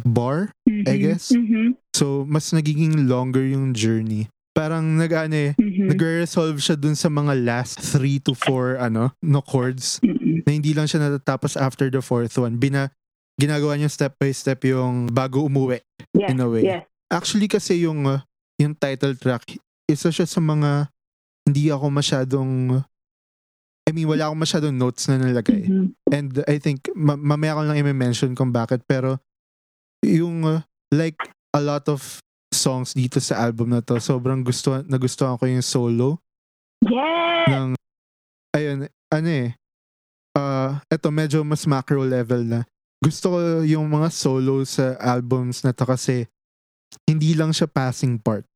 bar. 0.06 0.54
I 0.70 0.94
Mhm. 0.94 1.02
guess. 1.02 1.34
Mhm. 1.34 1.74
So, 1.92 2.22
mas 2.24 2.54
nagiging 2.54 3.10
longer 3.10 3.42
yung 3.42 3.74
journey. 3.74 4.30
Parang 4.54 4.86
nag-ano 4.96 5.34
eh, 5.34 5.52
Mhm. 5.58 5.90
nagre-resolve 5.90 6.62
siya 6.62 6.78
dun 6.78 6.94
sa 6.94 7.10
mga 7.10 7.34
last 7.42 7.82
three 7.82 8.22
to 8.22 8.38
four 8.38 8.78
ano, 8.78 9.10
no 9.26 9.42
chords 9.42 9.98
Mhm. 10.06 10.46
na 10.46 10.50
hindi 10.54 10.78
lang 10.78 10.86
siya 10.86 11.02
natatapos 11.02 11.58
after 11.58 11.90
the 11.90 12.06
fourth 12.06 12.38
one. 12.38 12.62
Bina, 12.62 12.94
ginagawa 13.42 13.74
niya 13.74 13.90
step 13.90 14.14
by 14.22 14.30
step 14.30 14.62
yung 14.62 15.10
bago 15.10 15.50
umuwi. 15.50 15.82
Yes. 16.14 16.30
in 16.30 16.38
a 16.38 16.46
way. 16.46 16.62
Yes. 16.62 16.86
Actually 17.10 17.50
kasi 17.50 17.82
yung 17.82 18.06
uh, 18.06 18.22
yung 18.62 18.78
title 18.78 19.18
track, 19.18 19.58
isa 19.90 20.14
siya 20.14 20.30
sa 20.30 20.38
mga 20.38 20.94
hindi 21.50 21.74
ako 21.74 21.90
masyadong 21.90 22.86
I 23.84 23.92
mean, 23.92 24.08
wala 24.08 24.32
akong 24.32 24.40
masyadong 24.40 24.76
notes 24.80 25.12
na 25.12 25.20
nalagay. 25.20 25.68
Mhm. 25.68 25.88
And 26.08 26.32
I 26.48 26.56
think, 26.58 26.88
ma- 26.96 27.20
mamaya 27.20 27.60
ko 27.60 27.62
lang 27.68 27.78
i-mention 27.78 28.32
kung 28.32 28.56
bakit. 28.56 28.88
Pero, 28.88 29.20
yung, 30.02 30.48
uh, 30.48 30.64
like, 30.90 31.20
a 31.52 31.60
lot 31.60 31.84
of 31.92 32.00
songs 32.54 32.96
dito 32.96 33.20
sa 33.20 33.44
album 33.44 33.76
na 33.76 33.84
to, 33.84 34.00
sobrang 34.00 34.40
gusto, 34.40 34.80
nagustuhan 34.88 35.36
ko 35.36 35.46
yung 35.46 35.66
solo 35.66 36.24
Yes. 36.80 37.48
ng, 37.52 37.70
ayun, 38.56 38.88
ano 39.12 39.30
eh, 39.30 39.56
uh, 40.38 40.80
eto 40.88 41.12
medyo 41.12 41.44
mas 41.44 41.68
macro 41.68 42.04
level 42.04 42.44
na. 42.44 42.60
Gusto 43.04 43.36
ko 43.36 43.38
yung 43.68 43.92
mga 43.92 44.10
solo 44.16 44.64
sa 44.64 44.96
albums 45.00 45.64
na 45.68 45.76
to 45.76 45.84
kasi 45.84 46.24
hindi 47.04 47.36
lang 47.36 47.52
siya 47.52 47.68
passing 47.68 48.16
part. 48.16 48.48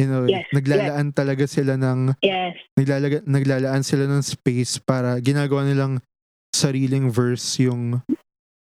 You 0.00 0.08
know, 0.08 0.24
Yes, 0.24 0.48
naglalaan 0.56 1.12
talaga 1.12 1.44
sila 1.44 1.76
ng 1.76 2.16
Yes. 2.24 2.56
naglalaga, 2.72 3.20
naglalaan 3.28 3.84
sila 3.84 4.08
ng 4.08 4.24
space 4.24 4.80
para 4.80 5.20
ginagawa 5.20 5.68
nilang 5.68 6.00
sariling 6.56 7.12
verse 7.12 7.60
yung 7.60 8.00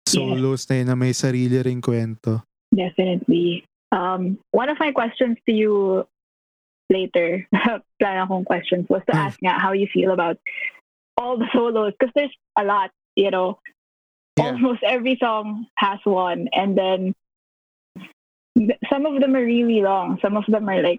solos 0.02 0.66
na 0.66 0.82
yun 0.82 0.88
na 0.90 0.98
may 0.98 1.14
sarili 1.14 1.62
ring 1.62 1.78
kwento. 1.78 2.42
Definitely. 2.74 3.62
Um, 3.94 4.42
one 4.50 4.66
of 4.66 4.78
my 4.82 4.90
questions 4.90 5.38
to 5.46 5.54
you 5.54 6.02
later, 6.90 7.46
plan 8.02 8.26
akong 8.26 8.42
questions 8.42 8.90
was 8.90 9.06
to 9.06 9.14
Mm. 9.14 9.22
ask 9.22 9.38
nga 9.38 9.54
how 9.54 9.70
you 9.70 9.86
feel 9.94 10.10
about 10.10 10.34
all 11.14 11.38
the 11.38 11.46
solos 11.54 11.94
because 11.94 12.10
there's 12.18 12.34
a 12.58 12.66
lot, 12.66 12.90
you 13.14 13.30
know. 13.30 13.62
Yeah. 14.34 14.58
Almost 14.58 14.82
every 14.82 15.14
song 15.22 15.70
has 15.78 16.02
one, 16.02 16.48
and 16.50 16.74
then 16.74 17.14
th- 18.58 18.78
some 18.90 19.04
of 19.06 19.20
them 19.20 19.36
are 19.36 19.44
really 19.44 19.82
long. 19.82 20.18
Some 20.22 20.34
of 20.34 20.42
them 20.48 20.66
are 20.66 20.80
like 20.82 20.98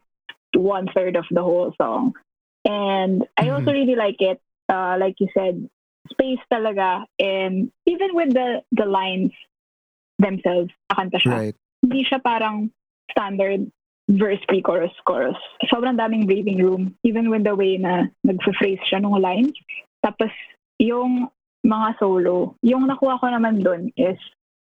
one 0.56 0.88
third 0.94 1.16
of 1.16 1.26
the 1.32 1.42
whole 1.42 1.74
song, 1.80 2.14
and 2.66 3.26
I 3.38 3.50
also 3.50 3.72
really 3.72 3.96
like 3.96 4.20
it. 4.20 4.40
Uh, 4.68 4.96
like 5.00 5.20
you 5.20 5.28
said, 5.36 5.68
space 6.12 6.40
talaga, 6.52 7.06
and 7.20 7.72
even 7.86 8.16
with 8.16 8.34
the 8.34 8.64
the 8.72 8.86
lines 8.86 9.32
themselves, 10.20 10.72
akanta 10.92 11.20
siya 11.20 11.32
Right. 11.32 11.56
hindi 11.82 12.06
siya 12.06 12.22
parang 12.22 12.70
standard 13.12 13.68
verse, 14.12 14.40
pre-chorus, 14.48 14.92
chorus. 15.08 15.38
Sobrang 15.72 15.96
daming 15.96 16.28
breathing 16.28 16.60
room, 16.60 16.96
even 17.04 17.30
with 17.30 17.44
the 17.44 17.56
way 17.56 17.78
na 17.78 18.12
nag-phrase 18.24 18.82
siya 18.90 19.00
ng 19.00 19.16
lines. 19.22 19.56
Tapos, 20.04 20.32
yung 20.80 21.30
mga 21.64 21.96
solo, 22.00 22.56
yung 22.66 22.90
nakuha 22.90 23.20
ko 23.22 23.26
naman 23.30 23.64
dun 23.64 23.94
is 23.96 24.18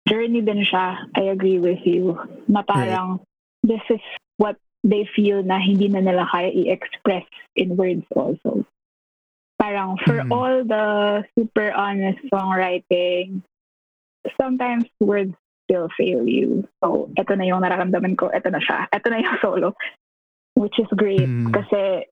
journey 0.09 0.41
din 0.41 0.65
siya. 0.65 1.07
I 1.15 1.31
agree 1.31 1.59
with 1.59 1.79
you. 1.85 2.17
Na 2.49 2.65
parang, 2.65 3.21
this 3.63 3.83
is 3.89 4.01
what 4.35 4.57
they 4.83 5.03
feel 5.15 5.43
na 5.43 5.59
hindi 5.59 5.87
na 5.91 5.99
nila 5.99 6.23
kaya 6.29 6.49
i-express 6.49 7.27
in 7.55 7.75
words 7.75 8.05
also. 8.15 8.63
Parang, 9.59 9.99
for 10.07 10.23
Mhm. 10.23 10.31
all 10.31 10.55
the 10.63 10.85
super 11.35 11.75
honest 11.75 12.19
songwriting, 12.31 13.43
sometimes 14.39 14.87
words 15.03 15.35
still 15.67 15.91
fail 15.99 16.23
you. 16.23 16.63
So, 16.79 17.11
eto 17.19 17.35
na 17.35 17.43
yung 17.43 17.61
nararamdaman 17.61 18.15
ko. 18.15 18.31
Eto 18.31 18.47
na 18.49 18.63
siya. 18.63 18.87
Eto 18.89 19.11
na 19.11 19.19
yung 19.19 19.37
solo. 19.43 19.75
Which 20.55 20.79
is 20.79 20.87
great. 20.95 21.27
Mm. 21.27 21.51
Kasi, 21.51 22.07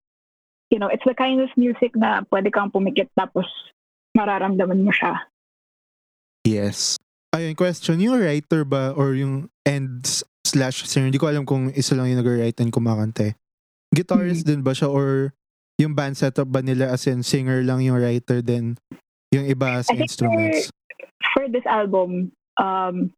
you 0.69 0.77
know, 0.77 0.91
it's 0.91 1.07
the 1.07 1.15
kind 1.15 1.39
of 1.39 1.49
music 1.55 1.95
na 1.95 2.21
pwede 2.29 2.51
kang 2.51 2.69
pumikit 2.69 3.07
tapos 3.15 3.47
mararamdaman 4.15 4.83
mo 4.83 4.91
siya. 4.91 5.25
Yes. 6.43 6.95
Ayun, 7.35 7.55
question, 7.59 7.99
yung 7.99 8.19
writer 8.19 8.63
ba 8.63 8.91
or 8.95 9.11
yung 9.15 9.51
end 9.67 10.03
s- 10.07 10.23
slash 10.47 10.87
singer, 10.87 11.11
hindi 11.11 11.19
ko 11.19 11.27
alam 11.27 11.43
kung 11.43 11.69
isa 11.75 11.93
lang 11.93 12.07
yung 12.07 12.23
nag-write 12.23 12.59
and 12.63 12.71
kumakanta 12.71 13.31
eh. 13.31 13.33
Guitarist 13.91 14.47
din 14.47 14.63
ba 14.63 14.71
siya 14.71 14.87
or 14.91 15.31
yung 15.77 15.93
band 15.93 16.15
setup 16.15 16.47
ba 16.47 16.63
nila 16.63 16.89
as 16.91 17.05
in 17.07 17.21
singer 17.21 17.61
lang 17.63 17.83
yung 17.83 17.99
writer 17.99 18.41
then 18.41 18.75
yung 19.31 19.45
iba 19.45 19.79
as 19.79 19.87
I 19.91 19.99
instruments? 19.99 20.71
For 21.35 21.47
this 21.47 21.67
album, 21.67 22.31
um, 22.57 23.11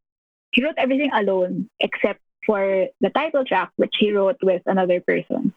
he 0.52 0.66
wrote 0.66 0.78
everything 0.82 1.14
alone 1.14 1.70
except 1.80 2.20
for 2.46 2.90
the 3.00 3.10
title 3.14 3.46
track, 3.46 3.70
which 3.78 3.94
he 4.02 4.10
wrote 4.12 4.42
with 4.42 4.62
another 4.66 5.00
person. 5.02 5.54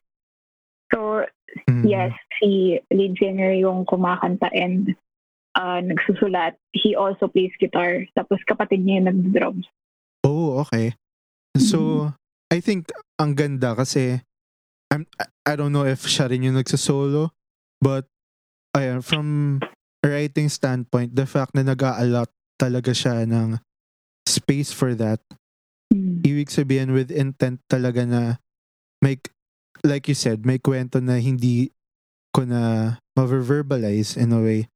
So, 0.92 1.24
Mm. 1.68 1.84
yes, 1.84 2.12
si 2.40 2.80
lead 2.88 3.16
singer 3.20 3.52
yung 3.52 3.84
kumakanta 3.84 4.48
and 4.56 4.96
uh, 5.52 5.84
nagsusulat. 5.84 6.56
He 6.72 6.96
also 6.96 7.28
plays 7.28 7.52
guitar. 7.60 8.08
Tapos 8.16 8.40
kapatid 8.48 8.80
niya 8.84 9.04
yung 9.04 9.08
nag-drums. 9.12 9.66
Oh, 10.24 10.64
okay. 10.64 10.96
So, 11.58 12.10
I 12.52 12.60
think 12.60 12.88
ang 13.20 13.36
ganda 13.36 13.76
kasi 13.76 14.20
I'm, 14.92 15.04
I- 15.20 15.56
don't 15.56 15.72
know 15.72 15.84
if 15.84 16.04
siya 16.08 16.28
rin 16.32 16.44
yung 16.44 16.56
nagsasolo 16.56 17.32
but 17.80 18.08
ayun, 18.76 19.04
from 19.04 19.58
writing 20.00 20.48
standpoint, 20.48 21.12
the 21.16 21.28
fact 21.28 21.52
na 21.52 21.64
nag-a-allot 21.64 22.28
talaga 22.56 22.92
siya 22.96 23.24
ng 23.28 23.60
space 24.28 24.72
for 24.72 24.94
that 24.96 25.20
Mm. 25.92 26.24
ibig 26.24 26.48
sabihin 26.48 26.96
with 26.96 27.12
intent 27.12 27.60
talaga 27.68 28.08
na 28.08 28.40
may, 29.04 29.20
like 29.84 30.08
you 30.08 30.16
said, 30.16 30.48
may 30.48 30.56
kwento 30.56 31.04
na 31.04 31.20
hindi 31.20 31.68
ko 32.32 32.48
na 32.48 32.96
ma-verbalize 33.12 34.16
in 34.16 34.32
a 34.32 34.40
way. 34.40 34.72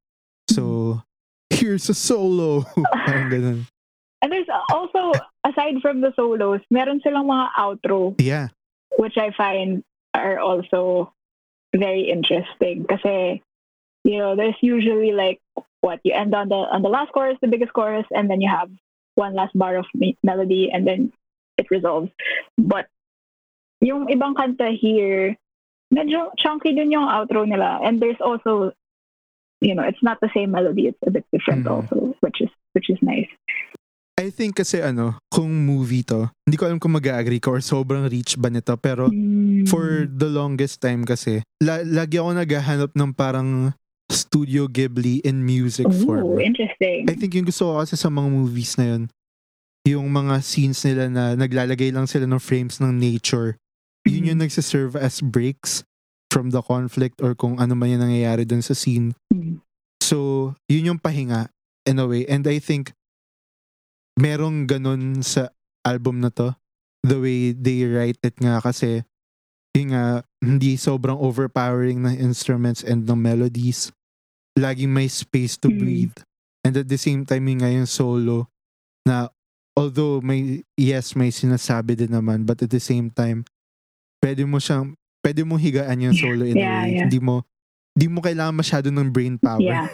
So, 0.53 1.01
here's 1.57 1.89
a 1.89 1.97
solo. 1.97 2.69
Parang 3.09 3.33
ganun. 3.33 3.65
And 4.27 4.33
there's 4.35 4.51
also, 4.75 5.15
aside 5.47 5.79
from 5.81 6.01
the 6.03 6.11
solos, 6.19 6.59
meron 6.67 6.99
silang 6.99 7.31
mga 7.31 7.47
outro 7.55 8.19
Yeah. 8.19 8.51
which 8.99 9.15
I 9.15 9.31
find 9.31 9.85
are 10.19 10.43
also 10.43 11.15
very 11.71 12.11
interesting. 12.11 12.91
Kasi 12.91 13.39
you 14.03 14.19
know 14.19 14.35
there's 14.35 14.59
usually 14.67 15.15
like 15.15 15.39
what 15.79 16.03
you 16.03 16.11
end 16.11 16.35
on 16.35 16.49
the 16.51 16.59
on 16.59 16.83
the 16.83 16.91
last 16.91 17.15
chorus 17.15 17.39
the 17.39 17.47
biggest 17.47 17.71
chorus 17.71 18.07
and 18.11 18.27
then 18.27 18.41
you 18.43 18.51
have 18.51 18.67
one 19.15 19.35
last 19.39 19.55
bar 19.55 19.79
of 19.79 19.87
me- 19.95 20.19
melody 20.27 20.75
and 20.75 20.83
then 20.83 21.13
it 21.55 21.71
resolves. 21.71 22.11
But 22.59 22.91
yung 23.79 24.11
ibang 24.11 24.35
kanta 24.35 24.75
here 24.75 25.39
medyo 25.95 26.35
chunky 26.35 26.75
din 26.75 26.91
yung 26.91 27.07
outro 27.07 27.47
nila. 27.47 27.79
And 27.79 28.03
there's 28.03 28.19
also 28.19 28.75
you 29.63 29.79
know 29.79 29.87
it's 29.87 30.03
not 30.03 30.19
the 30.19 30.35
same 30.35 30.51
melody. 30.51 30.91
It's 30.91 30.99
a 31.07 31.15
bit 31.15 31.23
different 31.31 31.63
Mhm. 31.63 31.71
also 31.71 32.19
which 32.27 32.43
is 32.43 32.51
which 32.75 32.91
is 32.91 32.99
nice 33.07 33.31
I 34.17 34.33
think 34.33 34.57
kasi 34.57 34.81
ano, 34.81 35.21
kung 35.29 35.53
movie 35.53 36.01
to, 36.09 36.33
hindi 36.49 36.57
ko 36.57 36.65
alam 36.65 36.81
kung 36.81 36.97
mag-agree 36.97 37.37
ka 37.37 37.53
or 37.53 37.61
sobrang 37.61 38.09
reach 38.09 38.41
ba 38.41 38.49
nito, 38.49 38.73
pero 38.81 39.13
Mm. 39.13 39.69
for 39.69 40.09
the 40.09 40.25
longest 40.25 40.81
time 40.81 41.05
kasi, 41.05 41.45
la- 41.61 41.85
lagi 41.85 42.17
ako 42.17 42.33
naghahanap 42.33 42.97
ng 42.97 43.13
parang 43.13 43.77
Studio 44.09 44.73
Ghibli 44.73 45.21
in 45.21 45.45
music 45.45 45.85
Ooh, 45.91 46.01
form. 46.07 46.39
interesting 46.41 47.11
I 47.11 47.19
think 47.19 47.35
yung 47.35 47.45
gusto 47.45 47.69
ko 47.69 47.83
kasi 47.83 47.99
sa 47.99 48.09
mga 48.09 48.29
movies 48.31 48.79
na 48.81 48.97
yun, 48.97 49.03
yung 49.85 50.09
mga 50.09 50.41
scenes 50.41 50.81
nila 50.81 51.13
na 51.13 51.37
naglalagay 51.37 51.93
lang 51.93 52.09
sila 52.09 52.25
ng 52.25 52.41
frames 52.41 52.81
ng 52.81 52.97
nature, 52.97 53.61
yun 54.09 54.33
yung 54.33 54.41
nagsiserve 54.41 54.97
as 54.97 55.21
breaks 55.21 55.85
from 56.33 56.57
the 56.57 56.63
conflict 56.65 57.21
or 57.21 57.37
kung 57.37 57.61
ano 57.61 57.77
man 57.77 57.93
yung 57.93 58.03
nangyayari 58.03 58.49
dun 58.49 58.65
sa 58.65 58.73
scene. 58.73 59.13
Mm. 59.29 59.61
So, 60.01 60.55
yun 60.73 60.97
yung 60.97 61.01
pahinga 61.03 61.53
in 61.85 62.01
a 62.01 62.07
way. 62.09 62.25
And 62.25 62.47
I 62.47 62.57
think 62.57 62.97
merong 64.17 64.65
ganun 64.67 65.21
sa 65.21 65.53
album 65.85 66.21
na 66.21 66.33
to. 66.33 66.57
The 67.07 67.19
way 67.21 67.41
they 67.53 67.85
write 67.87 68.19
it 68.25 68.35
nga 68.41 68.59
kasi 68.59 69.05
yun 69.77 69.93
nga, 69.93 70.25
hindi 70.41 70.75
sobrang 70.75 71.21
overpowering 71.21 72.01
ng 72.03 72.17
instruments 72.17 72.81
and 72.81 73.05
ng 73.05 73.21
melodies. 73.21 73.93
Laging 74.57 74.89
may 74.89 75.07
space 75.07 75.61
to 75.61 75.69
Mm. 75.69 75.79
breathe. 75.79 76.17
And 76.65 76.75
at 76.75 76.89
the 76.89 76.97
same 76.97 77.29
time, 77.29 77.45
yun 77.47 77.61
nga 77.61 77.71
yung 77.71 77.87
solo 77.87 78.49
na 79.05 79.29
although 79.77 80.25
may, 80.25 80.65
yes, 80.75 81.13
may 81.13 81.29
sinasabi 81.29 81.93
din 81.95 82.09
naman, 82.11 82.49
but 82.49 82.65
at 82.65 82.73
the 82.73 82.81
same 82.81 83.13
time, 83.13 83.45
pwede 84.25 84.49
mo 84.49 84.57
siyang, 84.57 84.97
pwede 85.21 85.45
mo 85.45 85.61
higaan 85.61 86.01
yung 86.01 86.17
solo 86.17 86.49
in 86.49 86.57
Yeah, 86.57 86.65
a 86.65 86.83
way. 86.83 86.91
yeah. 86.97 87.01
Hindi 87.05 87.21
mo, 87.21 87.45
hindi 87.93 88.07
mo 88.09 88.25
kailangan 88.25 88.57
masyado 88.57 88.89
ng 88.89 89.13
brain 89.13 89.37
power. 89.37 89.61
Yeah. 89.61 89.93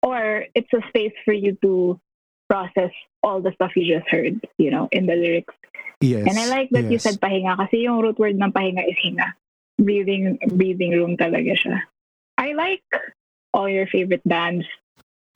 Or 0.00 0.48
it's 0.56 0.72
a 0.72 0.80
space 0.88 1.12
for 1.28 1.36
you 1.36 1.52
to 1.60 2.00
process 2.50 2.90
all 3.22 3.40
the 3.40 3.54
stuff 3.54 3.78
you 3.78 3.86
just 3.86 4.10
heard, 4.10 4.42
you 4.58 4.70
know, 4.74 4.88
in 4.90 5.06
the 5.06 5.14
lyrics. 5.14 5.54
Yes. 6.00 6.26
And 6.26 6.36
I 6.36 6.48
like 6.50 6.70
that 6.74 6.90
you 6.90 6.98
yes. 6.98 7.06
said 7.06 7.22
pahinga 7.22 7.54
kasi 7.54 7.86
yung 7.86 8.02
root 8.02 8.18
word 8.18 8.34
ng 8.34 8.50
pahinga 8.50 8.82
is 8.82 8.98
hinga. 8.98 9.38
Breathing 9.78 10.36
breathing 10.58 10.98
room 10.98 11.16
talaga 11.16 11.54
siya. 11.54 11.86
I 12.36 12.52
like 12.58 12.84
all 13.54 13.68
your 13.68 13.86
favorite 13.86 14.24
bands. 14.26 14.66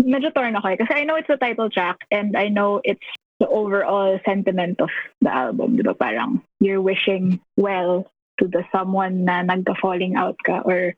Medyo 0.03 0.35
torn 0.35 0.57
ako 0.57 0.75
eh. 0.75 0.79
Kasi 0.81 0.93
I 0.93 1.05
know 1.05 1.15
it's 1.15 1.31
the 1.31 1.39
title 1.39 1.71
track 1.71 2.03
and 2.11 2.35
I 2.35 2.49
know 2.49 2.81
it's 2.83 3.05
the 3.39 3.47
overall 3.47 4.19
sentiment 4.25 4.81
of 4.81 4.91
the 5.21 5.31
album. 5.31 5.77
Di 5.77 5.85
ba? 5.85 5.95
Parang 5.95 6.41
you're 6.59 6.83
wishing 6.83 7.39
well 7.61 8.09
to 8.41 8.49
the 8.49 8.65
someone 8.73 9.29
na 9.29 9.45
nagka-falling 9.45 10.17
out 10.17 10.41
ka 10.43 10.65
or 10.65 10.97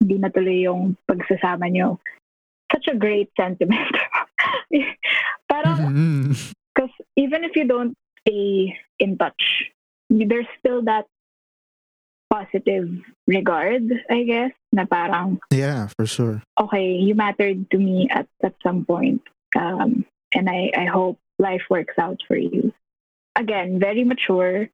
hindi 0.00 0.16
natuloy 0.16 0.64
yung 0.64 0.96
pagsasama 1.10 1.68
nyo. 1.68 1.98
Such 2.72 2.88
a 2.88 2.96
great 2.96 3.28
sentiment. 3.34 3.90
Parang 5.50 6.34
because 6.74 6.90
even 7.16 7.44
if 7.44 7.56
you 7.56 7.66
don't 7.66 7.94
stay 8.22 8.76
in 8.98 9.18
touch, 9.18 9.70
there's 10.08 10.46
still 10.58 10.82
that 10.84 11.06
positive 12.30 12.88
regard, 13.26 13.82
I 14.08 14.22
guess, 14.22 14.52
na 14.72 14.84
parang, 14.86 15.40
Yeah, 15.50 15.88
for 15.98 16.06
sure. 16.06 16.42
okay, 16.60 16.94
you 16.94 17.14
mattered 17.14 17.70
to 17.70 17.78
me 17.78 18.08
at, 18.10 18.28
at 18.42 18.54
some 18.62 18.84
point. 18.84 19.22
Um, 19.56 20.04
and 20.32 20.48
I, 20.48 20.70
I 20.76 20.84
hope 20.86 21.18
life 21.38 21.62
works 21.68 21.94
out 21.98 22.20
for 22.28 22.36
you. 22.36 22.72
Again, 23.34 23.80
very 23.80 24.04
mature, 24.04 24.68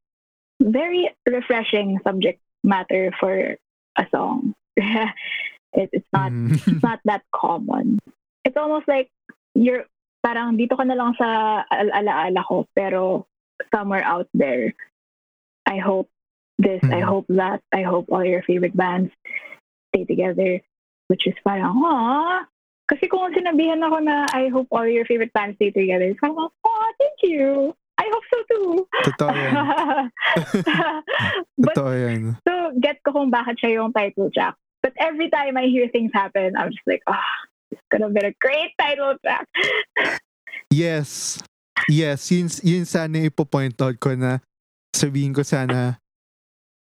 very 0.60 1.08
refreshing 1.26 1.98
subject 2.04 2.40
matter 2.62 3.12
for 3.18 3.56
a 3.96 4.06
song. 4.10 4.52
it, 4.76 5.88
it's 5.92 6.08
not 6.12 6.32
Mhm. 6.32 6.52
it's 6.60 6.82
not 6.82 7.00
that 7.06 7.22
common. 7.32 7.98
It's 8.44 8.56
almost 8.56 8.86
like 8.88 9.08
you're 9.56 9.88
parang 10.20 10.60
dito 10.60 10.76
ka 10.76 10.84
na 10.84 10.94
lang 10.94 11.16
sa 11.16 11.64
al- 11.72 11.94
alaala 11.96 12.44
ko 12.44 12.68
pero 12.76 13.24
somewhere 13.72 14.04
out 14.04 14.28
there 14.36 14.76
I 15.66 15.80
hope 15.82 16.06
this, 16.60 16.80
I 16.88 17.02
Mhm. 17.02 17.08
hope 17.10 17.26
that, 17.36 17.60
I 17.74 17.82
hope 17.82 18.06
all 18.08 18.24
your 18.24 18.40
favorite 18.44 18.76
bands 18.76 19.10
stay 19.90 20.04
together 20.04 20.60
which 21.08 21.26
is 21.26 21.34
parang 21.42 21.80
ah 21.82 22.44
kasi 22.86 23.10
kung 23.10 23.34
sinabihan 23.34 23.82
ako 23.82 23.98
na 23.98 24.28
I 24.30 24.46
hope 24.52 24.68
all 24.70 24.86
your 24.86 25.08
favorite 25.08 25.34
bands 25.34 25.56
stay 25.58 25.72
together 25.74 26.06
it's 26.06 26.20
parang 26.22 26.38
oh 26.38 26.88
thank 27.00 27.18
you 27.24 27.72
I 27.96 28.04
I 28.04 28.12
hope 28.12 28.26
so 28.28 28.38
too. 28.52 28.68
Totoo 29.08 29.32
yan. 29.32 29.54
but 31.64 31.74
Totoo 31.74 31.92
yan. 31.96 32.20
so 32.44 32.52
get 32.76 33.00
ko 33.02 33.16
kung 33.16 33.32
bakit 33.32 33.56
siya 33.56 33.80
yung 33.80 33.96
title 33.96 34.28
track. 34.28 34.52
But 34.84 34.92
every 35.00 35.32
time 35.32 35.56
I 35.56 35.66
hear 35.66 35.88
things 35.88 36.12
happen, 36.12 36.54
I'm 36.54 36.70
just 36.70 36.84
like, 36.86 37.02
ah, 37.08 37.24
this 37.70 37.80
could 37.90 38.02
have 38.02 38.14
been 38.14 38.26
a 38.26 38.36
great 38.40 38.72
title 38.78 39.14
track. 39.22 39.46
Yes. 40.70 41.38
Yes, 41.86 42.32
yun, 42.32 42.48
yun 42.64 42.84
sana 42.88 43.28
ipo-point 43.28 43.76
out 43.84 43.94
ko 44.00 44.16
na 44.16 44.40
sabihin 44.96 45.36
ko 45.36 45.44
sana, 45.44 46.00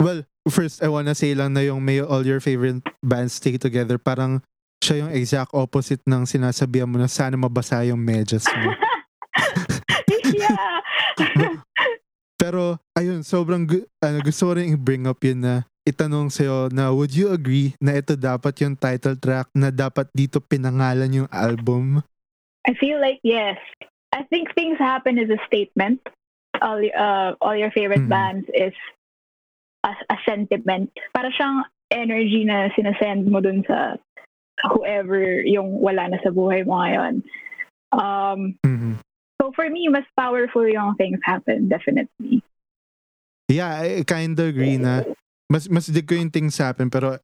well, 0.02 0.26
first, 0.50 0.82
I 0.82 0.90
wanna 0.90 1.14
say 1.14 1.32
lang 1.32 1.54
na 1.54 1.62
yung 1.62 1.80
may 1.80 2.02
all 2.02 2.26
your 2.26 2.42
favorite 2.42 2.82
bands 3.00 3.38
stay 3.38 3.56
together, 3.56 3.96
parang 3.96 4.42
siya 4.82 5.06
yung 5.06 5.12
exact 5.14 5.54
opposite 5.54 6.02
ng 6.04 6.26
sinasabihan 6.26 6.90
mo 6.90 6.98
na 6.98 7.06
sana 7.06 7.38
mabasa 7.38 7.86
yung 7.86 8.02
medyas 8.02 8.44
mo. 8.50 8.74
yeah. 10.34 10.80
Pero, 12.40 12.80
ayun, 12.96 13.22
sobrang 13.22 13.68
gu- 13.68 13.86
ano, 14.02 14.18
gusto 14.24 14.50
ko 14.50 14.52
rin 14.58 14.74
i-bring 14.74 15.06
up 15.06 15.20
yun 15.22 15.44
na 15.44 15.54
itanong 15.90 16.30
sa'yo 16.30 16.70
na 16.70 16.94
would 16.94 17.10
you 17.10 17.34
agree 17.34 17.74
na 17.82 17.98
ito 17.98 18.14
dapat 18.14 18.54
yung 18.62 18.78
title 18.78 19.18
track 19.18 19.50
na 19.52 19.74
dapat 19.74 20.06
dito 20.14 20.38
pinangalan 20.38 21.24
yung 21.24 21.30
album? 21.34 22.00
I 22.66 22.72
feel 22.78 23.02
like 23.02 23.18
yes. 23.26 23.58
I 24.14 24.22
think 24.30 24.54
things 24.54 24.78
happen 24.78 25.18
is 25.18 25.30
a 25.30 25.38
statement. 25.46 26.02
All 26.62 26.78
uh, 26.82 27.38
all 27.42 27.54
your 27.54 27.70
favorite 27.70 28.04
Mhm. 28.04 28.10
bands 28.10 28.46
is 28.52 28.74
a, 29.86 29.94
a 30.10 30.16
sentiment. 30.26 30.90
Para 31.14 31.30
siyang 31.30 31.64
energy 31.90 32.46
na 32.46 32.70
sinasend 32.74 33.26
mo 33.26 33.42
dun 33.42 33.62
sa 33.66 33.98
whoever 34.70 35.40
yung 35.46 35.80
wala 35.80 36.10
na 36.10 36.18
sa 36.20 36.30
buhay 36.30 36.66
mo 36.66 36.78
ngayon. 36.78 37.22
Um, 37.90 38.54
Mhm. 38.62 39.00
so 39.40 39.50
for 39.56 39.66
me, 39.70 39.88
mas 39.88 40.04
powerful 40.14 40.66
yung 40.68 40.94
things 41.00 41.18
happen, 41.24 41.66
definitely. 41.70 42.44
Yeah, 43.50 43.82
I 43.82 44.06
kind 44.06 44.38
of 44.38 44.46
agree 44.46 44.78
na 44.78 45.02
mas 45.50 45.66
mas 45.66 45.90
dig 45.90 46.06
ko 46.06 46.14
yung 46.14 46.30
things 46.30 46.56
happen 46.56 46.86
pero 46.86 47.18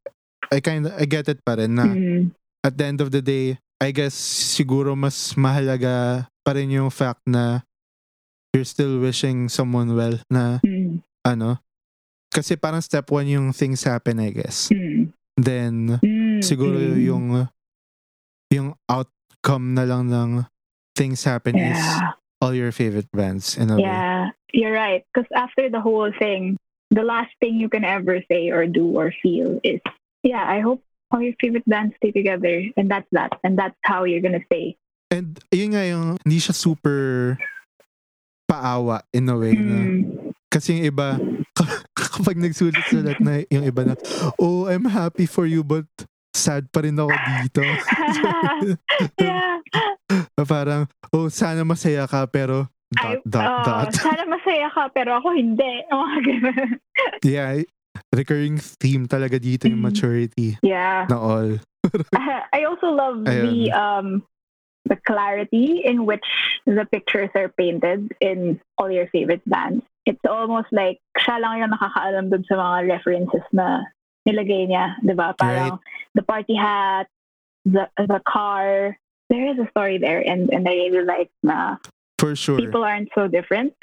I 0.50 0.58
kind 0.58 0.90
I 0.98 1.06
get 1.06 1.30
it 1.30 1.40
pa 1.42 1.54
rin 1.54 1.74
na 1.74 1.86
Mm. 1.86 2.34
at 2.62 2.74
the 2.74 2.84
end 2.84 2.98
of 3.00 3.10
the 3.10 3.22
day, 3.22 3.56
I 3.78 3.90
guess 3.90 4.14
siguro 4.50 4.98
mas 4.98 5.34
mahalaga 5.34 6.26
pa 6.42 6.54
rin 6.54 6.70
yung 6.70 6.90
fact 6.90 7.22
na 7.26 7.62
you're 8.54 8.66
still 8.66 8.98
wishing 8.98 9.46
someone 9.46 9.94
well 9.94 10.18
na 10.26 10.58
Mm. 10.62 11.02
ano. 11.22 11.58
Kasi 12.30 12.54
parang 12.54 12.82
step 12.82 13.08
one 13.10 13.26
yung 13.26 13.50
things 13.54 13.86
happen, 13.86 14.18
I 14.20 14.30
guess. 14.30 14.68
Mm. 14.70 15.10
Then, 15.36 15.74
Mm. 16.02 16.40
siguro 16.42 16.78
yung 16.94 17.48
yung 18.50 18.74
outcome 18.86 19.74
na 19.74 19.82
lang 19.84 20.08
ng 20.08 20.46
things 20.94 21.26
happen 21.26 21.58
is 21.58 21.76
Yeah. 21.76 22.14
all 22.40 22.54
your 22.54 22.70
favorite 22.70 23.10
bands 23.12 23.58
in 23.58 23.68
a 23.68 23.76
way. 23.76 23.82
Yeah, 23.84 24.30
you're 24.54 24.72
right. 24.74 25.02
Because 25.10 25.28
after 25.34 25.66
the 25.68 25.82
whole 25.82 26.12
thing, 26.16 26.56
the 26.90 27.02
last 27.02 27.32
thing 27.40 27.56
you 27.56 27.68
can 27.68 27.84
ever 27.84 28.22
say 28.30 28.50
or 28.50 28.66
do 28.66 28.96
or 28.96 29.12
feel 29.22 29.60
is, 29.64 29.80
yeah, 30.22 30.44
I 30.46 30.60
hope 30.60 30.82
all 31.10 31.22
your 31.22 31.34
favorite 31.40 31.66
bands 31.66 31.94
stay 32.02 32.10
together. 32.10 32.62
And 32.76 32.90
that's 32.90 33.06
that. 33.12 33.38
And 33.42 33.58
that's 33.58 33.76
how 33.82 34.04
you're 34.04 34.22
going 34.22 34.38
to 34.38 34.46
stay. 34.46 34.76
And 35.10 35.38
yun 35.54 35.70
nga 35.74 35.86
yung 35.86 36.18
hindi 36.26 36.38
siya 36.42 36.54
super 36.54 37.38
paawa 38.50 39.02
in 39.14 39.26
a 39.30 39.36
way 39.38 39.54
na 39.54 39.74
Mm. 39.74 40.34
kasi 40.50 40.78
yung 40.78 40.86
iba 40.94 41.18
kapag 41.98 42.38
nagsulat-sulat 42.38 43.18
na 43.18 43.42
yung 43.50 43.66
iba 43.66 43.82
na 43.82 43.94
oh 44.38 44.70
I'm 44.70 44.86
happy 44.86 45.26
for 45.26 45.46
you 45.46 45.66
but 45.66 45.86
sad 46.30 46.70
pa 46.70 46.86
rin 46.86 46.94
ako 46.94 47.10
dito 47.42 47.62
yeah. 49.18 49.58
parang 50.46 50.86
oh 51.10 51.26
sana 51.26 51.66
masaya 51.66 52.06
ka 52.06 52.22
pero 52.30 52.70
dot 52.96 53.16
I, 53.16 53.28
dot 53.28 53.44
uh, 53.46 53.64
dot 53.64 53.88
sana 54.04 54.24
masaya 54.26 54.68
ka, 54.72 54.88
pero 54.92 55.20
ako 55.20 55.36
hindi. 55.36 55.84
Yeah 57.24 57.62
recurring 58.12 58.58
theme 58.58 59.08
talaga 59.08 59.40
dito 59.40 59.68
yung 59.68 59.80
Mm. 59.80 59.88
maturity 59.88 60.56
yeah. 60.60 61.08
na 61.08 61.16
all 61.16 61.50
I 62.56 62.66
also 62.66 62.90
love 62.90 63.22
the 63.24 63.70
Ayun. 63.70 63.72
um 63.72 64.06
the 64.86 64.98
clarity 65.06 65.82
in 65.82 66.06
which 66.06 66.26
the 66.66 66.86
pictures 66.90 67.30
are 67.34 67.50
painted 67.58 68.14
in 68.20 68.60
all 68.78 68.90
your 68.90 69.10
favorite 69.10 69.42
bands. 69.46 69.82
It's 70.06 70.22
almost 70.22 70.70
like 70.70 71.02
siya 71.18 71.42
lang 71.42 71.58
yung 71.58 71.74
nakakaalam 71.74 72.30
dun 72.30 72.46
sa 72.46 72.54
mga 72.54 72.78
references 72.90 73.42
na 73.50 73.82
nilagay 74.26 74.70
niya, 74.70 74.98
'di 75.02 75.14
ba? 75.18 75.34
Parang 75.34 75.82
the 76.14 76.22
party 76.22 76.54
hat, 76.54 77.10
the 77.66 77.90
the 77.98 78.22
car. 78.22 78.94
There 79.26 79.46
is 79.50 79.58
a 79.58 79.66
story 79.74 79.98
there 79.98 80.22
and 80.22 80.50
and 80.54 80.62
I 80.70 80.86
really 80.86 81.02
like 81.02 81.34
na 81.42 81.82
for 82.18 82.34
sure 82.36 82.58
people 82.58 82.84
aren't 82.84 83.10
so 83.14 83.28
different. 83.28 83.74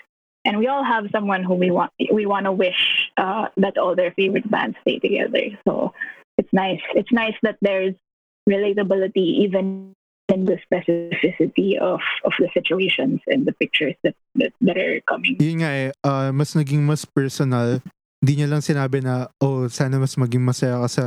And 0.43 0.59
we 0.59 0.67
all 0.67 0.83
have 0.83 1.07
someone 1.15 1.43
who 1.43 1.55
we 1.55 1.71
want 1.71 1.95
we 2.11 2.25
want 2.27 2.45
to 2.45 2.51
wish 2.51 3.07
uh, 3.15 3.47
that 3.55 3.77
all 3.79 3.95
their 3.95 4.11
favorite 4.11 4.49
bands 4.51 4.75
stay 4.83 4.99
together. 4.99 5.55
So 5.63 5.93
it's 6.37 6.51
nice. 6.51 6.83
It's 6.95 7.11
nice 7.15 7.35
that 7.43 7.55
there's 7.61 7.95
relatability 8.43 9.47
even 9.47 9.95
in 10.27 10.45
the 10.45 10.57
specificity 10.67 11.77
of, 11.79 11.99
of 12.23 12.33
the 12.39 12.49
situations 12.53 13.21
and 13.27 13.45
the 13.45 13.53
pictures 13.53 13.95
that, 14.03 14.15
that, 14.35 14.51
that 14.61 14.77
are 14.77 14.99
coming. 15.07 15.35
yun 15.39 15.59
nga 15.63 15.71
eh 15.71 15.91
ah, 16.03 16.31
mas 16.31 16.55
naging 16.55 16.83
mas 16.83 17.03
personal 17.03 17.83
di 18.23 18.39
niya 18.39 18.47
lang 18.47 18.63
sinabi 18.63 19.03
na 19.03 19.27
oh 19.43 19.67
sana 19.67 19.99
mas 19.99 20.15
maging 20.15 20.39
masaya 20.39 20.79
ka 20.79 20.87
sa 20.87 21.05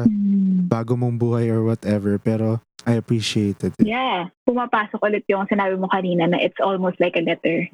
bago 0.69 1.01
mong 1.01 1.17
buhay 1.17 1.49
or 1.49 1.65
whatever 1.65 2.21
pero 2.21 2.61
I 2.87 2.97
appreciated 3.03 3.75
it 3.77 3.83
Yeah. 3.83 4.31
Pumapasok 4.47 5.03
ulit 5.03 5.27
yung 5.27 5.51
sinabi 5.51 5.75
mo 5.75 5.91
kanina 5.91 6.31
na 6.31 6.39
it's 6.39 6.63
almost 6.63 7.03
like 7.03 7.19
a 7.19 7.25
letter. 7.27 7.67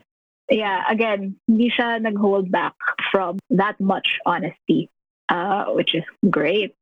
Yeah, 0.51 0.83
again, 0.89 1.37
hindi 1.47 1.71
siya 1.71 2.03
nag-hold 2.03 2.51
back 2.51 2.75
from 3.13 3.39
that 3.55 3.79
much 3.79 4.19
honesty, 4.27 4.91
uh, 5.29 5.71
which 5.73 5.95
is 5.95 6.05
great. 6.29 6.75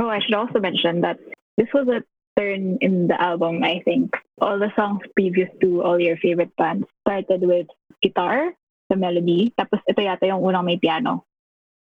Oh, 0.00 0.08
I 0.08 0.22
should 0.24 0.34
also 0.34 0.58
mention 0.58 1.02
that 1.02 1.20
this 1.60 1.68
was 1.74 1.86
a 1.86 2.02
turn 2.40 2.78
in 2.80 3.06
the 3.06 3.18
album, 3.20 3.62
I 3.62 3.82
think. 3.84 4.16
All 4.40 4.58
the 4.58 4.72
songs 4.74 5.04
previous 5.14 5.50
to 5.60 5.82
all 5.82 6.00
your 6.00 6.16
favorite 6.16 6.54
bands 6.56 6.88
started 7.04 7.44
with 7.44 7.68
guitar, 8.02 8.54
the 8.88 8.96
melody, 8.96 9.52
tapos 9.58 9.82
ito 9.86 10.00
yata 10.00 10.26
yung 10.26 10.42
unang 10.42 10.64
may 10.64 10.78
piano. 10.80 11.26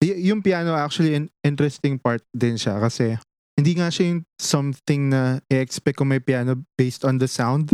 Y- 0.00 0.33
yung 0.33 0.40
piano 0.40 0.72
actually 0.76 1.12
an 1.12 1.28
interesting 1.44 2.00
part 2.00 2.24
din 2.33 2.56
siya 2.56 2.80
kasi 2.80 3.20
hindi 3.61 3.77
nga 3.77 3.92
siya 3.92 4.16
yung 4.16 4.25
something 4.40 5.12
na 5.12 5.44
i-expect 5.53 6.01
ko 6.01 6.09
may 6.09 6.16
piano 6.16 6.64
based 6.81 7.05
on 7.05 7.20
the 7.20 7.29
sound. 7.29 7.68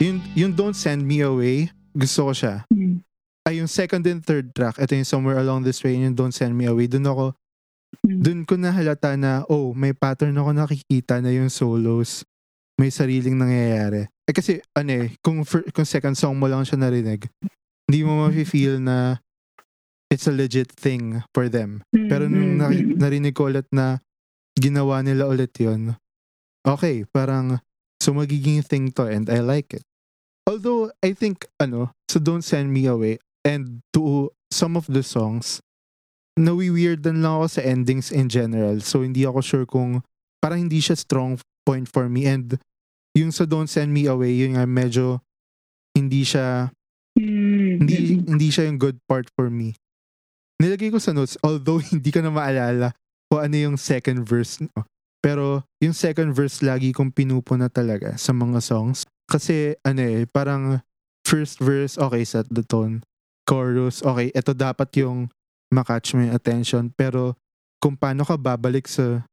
Yung, 0.00 0.24
yung 0.32 0.56
Don't 0.56 0.72
Send 0.72 1.04
Me 1.04 1.20
Away, 1.20 1.68
gusto 1.92 2.30
ko 2.30 2.32
siya. 2.32 2.64
Mm. 3.48 3.50
Ay, 3.50 3.54
yung 3.64 3.70
second 3.70 4.04
and 4.04 4.20
third 4.20 4.52
track, 4.52 4.76
ito 4.76 4.92
yung 4.92 5.08
Somewhere 5.08 5.40
Along 5.40 5.64
This 5.64 5.80
Way, 5.80 5.96
yung 5.96 6.12
Don't 6.12 6.36
Send 6.36 6.52
Me 6.52 6.68
Away, 6.68 6.84
dun 6.84 7.08
ako, 7.08 7.32
Mm. 8.04 8.20
dun 8.20 8.40
ko 8.44 8.60
nahalata 8.60 9.16
na, 9.16 9.48
oh, 9.48 9.72
may 9.72 9.96
pattern 9.96 10.36
ako 10.36 10.52
nakikita 10.52 11.24
na 11.24 11.32
yung 11.32 11.48
solos, 11.48 12.28
may 12.76 12.92
sariling 12.92 13.40
nangyayari. 13.40 14.04
Eh 14.28 14.34
kasi, 14.36 14.60
ano 14.76 14.92
eh, 14.92 15.16
kung, 15.24 15.40
fir- 15.48 15.64
kung 15.72 15.88
second 15.88 16.12
song 16.12 16.36
mo 16.36 16.44
lang 16.44 16.68
siya 16.68 16.76
narinig, 16.76 17.24
hindi 17.88 18.04
mo 18.04 18.28
mafe-feel 18.28 18.76
na 18.76 19.16
it's 20.12 20.28
a 20.28 20.32
legit 20.36 20.68
thing 20.68 21.24
for 21.32 21.48
them. 21.48 21.80
Pero 21.88 22.28
nung 22.28 22.60
naki- 22.60 22.92
narinig 23.00 23.32
ko 23.32 23.48
ulit 23.48 23.64
na 23.72 24.04
ginawa 24.60 25.00
nila 25.00 25.24
ulit 25.24 25.56
yon 25.56 25.96
okay, 26.68 27.08
parang 27.08 27.56
so 27.96 28.12
magiging 28.12 28.60
thing 28.60 28.92
to 28.92 29.08
and 29.08 29.32
I 29.32 29.40
like 29.40 29.72
it. 29.72 29.84
Although, 30.44 30.92
I 31.00 31.16
think, 31.16 31.48
ano, 31.56 31.92
so 32.08 32.20
Don't 32.20 32.44
Send 32.44 32.68
Me 32.68 32.84
Away 32.84 33.16
and 33.44 33.82
to 33.92 34.32
some 34.50 34.74
of 34.78 34.86
the 34.88 35.02
songs, 35.02 35.60
nawi-weirdan 36.38 37.20
lang 37.20 37.42
ako 37.42 37.58
sa 37.58 37.62
endings 37.66 38.14
in 38.14 38.30
general. 38.30 38.78
So, 38.80 39.02
hindi 39.02 39.26
ako 39.26 39.40
sure 39.42 39.66
kung 39.66 40.06
parang 40.38 40.70
hindi 40.70 40.78
siya 40.78 40.94
strong 40.94 41.38
point 41.66 41.90
for 41.90 42.06
me. 42.06 42.24
And 42.24 42.56
yung 43.18 43.34
sa 43.34 43.44
Don't 43.44 43.68
Send 43.68 43.90
Me 43.90 44.06
Away, 44.06 44.38
yun 44.38 44.54
nga 44.54 44.64
medyo 44.64 45.20
hindi 45.98 46.22
siya 46.22 46.70
Mm. 47.18 47.82
hindi 47.82 47.96
hindi 48.22 48.48
siya 48.54 48.70
yung 48.70 48.78
good 48.78 48.94
part 49.10 49.26
for 49.34 49.50
me. 49.50 49.74
Nilagay 50.62 50.94
ko 50.94 51.02
sa 51.02 51.10
notes, 51.10 51.34
although 51.42 51.82
hindi 51.92 52.14
ko 52.14 52.22
na 52.22 52.30
maalala 52.30 52.94
kung 53.26 53.42
ano 53.42 53.56
yung 53.58 53.76
second 53.76 54.22
verse. 54.22 54.62
No? 54.62 54.86
Pero 55.18 55.66
yung 55.82 55.98
second 55.98 56.30
verse 56.30 56.62
lagi 56.62 56.94
kong 56.94 57.10
pinupuna 57.10 57.66
talaga 57.66 58.14
sa 58.14 58.30
mga 58.30 58.62
songs. 58.62 59.02
Kasi 59.26 59.74
ano 59.82 59.98
eh, 59.98 60.30
parang 60.30 60.78
first 61.26 61.58
verse, 61.58 61.98
okay, 61.98 62.22
set 62.22 62.46
the 62.48 62.62
tone. 62.62 63.02
Chorus, 63.48 64.04
okay, 64.04 64.28
ito 64.28 64.52
dapat 64.52 64.92
yung 65.00 65.32
makatch 65.72 66.12
mo 66.12 66.28
yung 66.28 66.36
attention. 66.36 66.92
Pero 66.92 67.32
kung 67.80 67.96
paano 67.96 68.28
ka 68.28 68.36
babalik 68.36 68.84
sa 68.84 69.24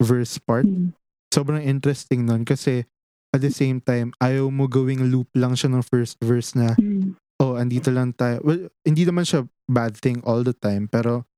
verse 0.00 0.40
part, 0.40 0.64
Mm. 0.64 0.96
sobrang 1.28 1.60
interesting 1.60 2.24
nun 2.24 2.48
kasi 2.48 2.88
at 3.30 3.44
the 3.44 3.52
same 3.52 3.78
time, 3.78 4.10
ayaw 4.18 4.48
mo 4.50 4.66
gawing 4.66 5.12
loop 5.12 5.30
lang 5.36 5.54
siya 5.54 5.70
ng 5.70 5.84
first 5.86 6.18
verse 6.18 6.56
na, 6.56 6.74
Mm. 6.74 7.14
oh, 7.38 7.54
andito 7.54 7.92
lang 7.92 8.10
tayo. 8.16 8.40
Well, 8.42 8.72
hindi 8.82 9.04
naman 9.06 9.22
siya 9.22 9.46
bad 9.70 9.94
thing 9.94 10.18
all 10.26 10.42
the 10.42 10.56
time, 10.56 10.90
pero 10.90 11.28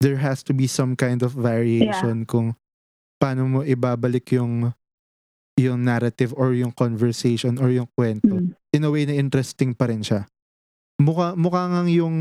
there 0.00 0.22
has 0.22 0.46
to 0.46 0.54
be 0.54 0.70
some 0.70 0.94
kind 0.94 1.20
of 1.26 1.34
variation 1.34 2.22
kung 2.24 2.54
paano 3.18 3.42
mo 3.44 3.60
ibabalik 3.66 4.30
yung 4.32 4.70
yung 5.58 5.82
narrative 5.82 6.30
or 6.38 6.54
yung 6.54 6.70
conversation 6.70 7.58
or 7.58 7.66
yung 7.74 7.90
kwento. 7.98 8.30
Mm. 8.30 8.54
In 8.78 8.86
a 8.86 8.90
way 8.94 9.02
na 9.10 9.18
interesting 9.18 9.74
pa 9.74 9.90
rin 9.90 10.06
siya. 10.06 10.30
Mukha, 10.98 11.34
mukha 11.34 11.70
ngang 11.70 11.90
yung 11.94 12.16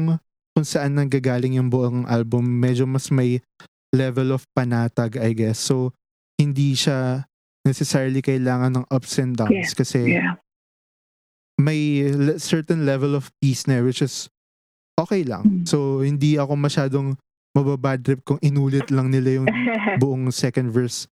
kung 0.53 0.65
saan 0.65 0.97
nanggagaling 0.97 1.57
yung 1.57 1.69
buong 1.69 2.05
album, 2.05 2.45
medyo 2.45 2.85
mas 2.85 3.09
may 3.09 3.41
level 3.93 4.33
of 4.33 4.45
panatag, 4.53 5.17
I 5.17 5.33
guess. 5.33 5.57
So, 5.57 5.93
hindi 6.37 6.73
siya 6.73 7.25
necessarily 7.61 8.21
kailangan 8.21 8.73
ng 8.73 8.85
ups 8.89 9.17
and 9.17 9.33
downs 9.33 9.53
Yeah. 9.53 9.77
kasi 9.77 9.99
Yeah. 10.07 10.33
may 11.57 12.09
le- 12.09 12.37
certain 12.37 12.85
level 12.85 13.13
of 13.13 13.29
peace 13.37 13.65
na 13.65 13.81
which 13.81 14.01
is 14.01 14.29
okay 14.95 15.21
lang. 15.21 15.43
Mm. 15.43 15.65
So, 15.65 16.01
hindi 16.01 16.37
ako 16.37 16.53
masyadong 16.55 17.17
mababad 17.53 18.01
trip 18.01 18.21
kung 18.23 18.37
inulit 18.39 18.89
lang 18.89 19.09
nila 19.09 19.41
yung 19.41 19.47
buong 20.01 20.29
second 20.29 20.69
verse 20.69 21.09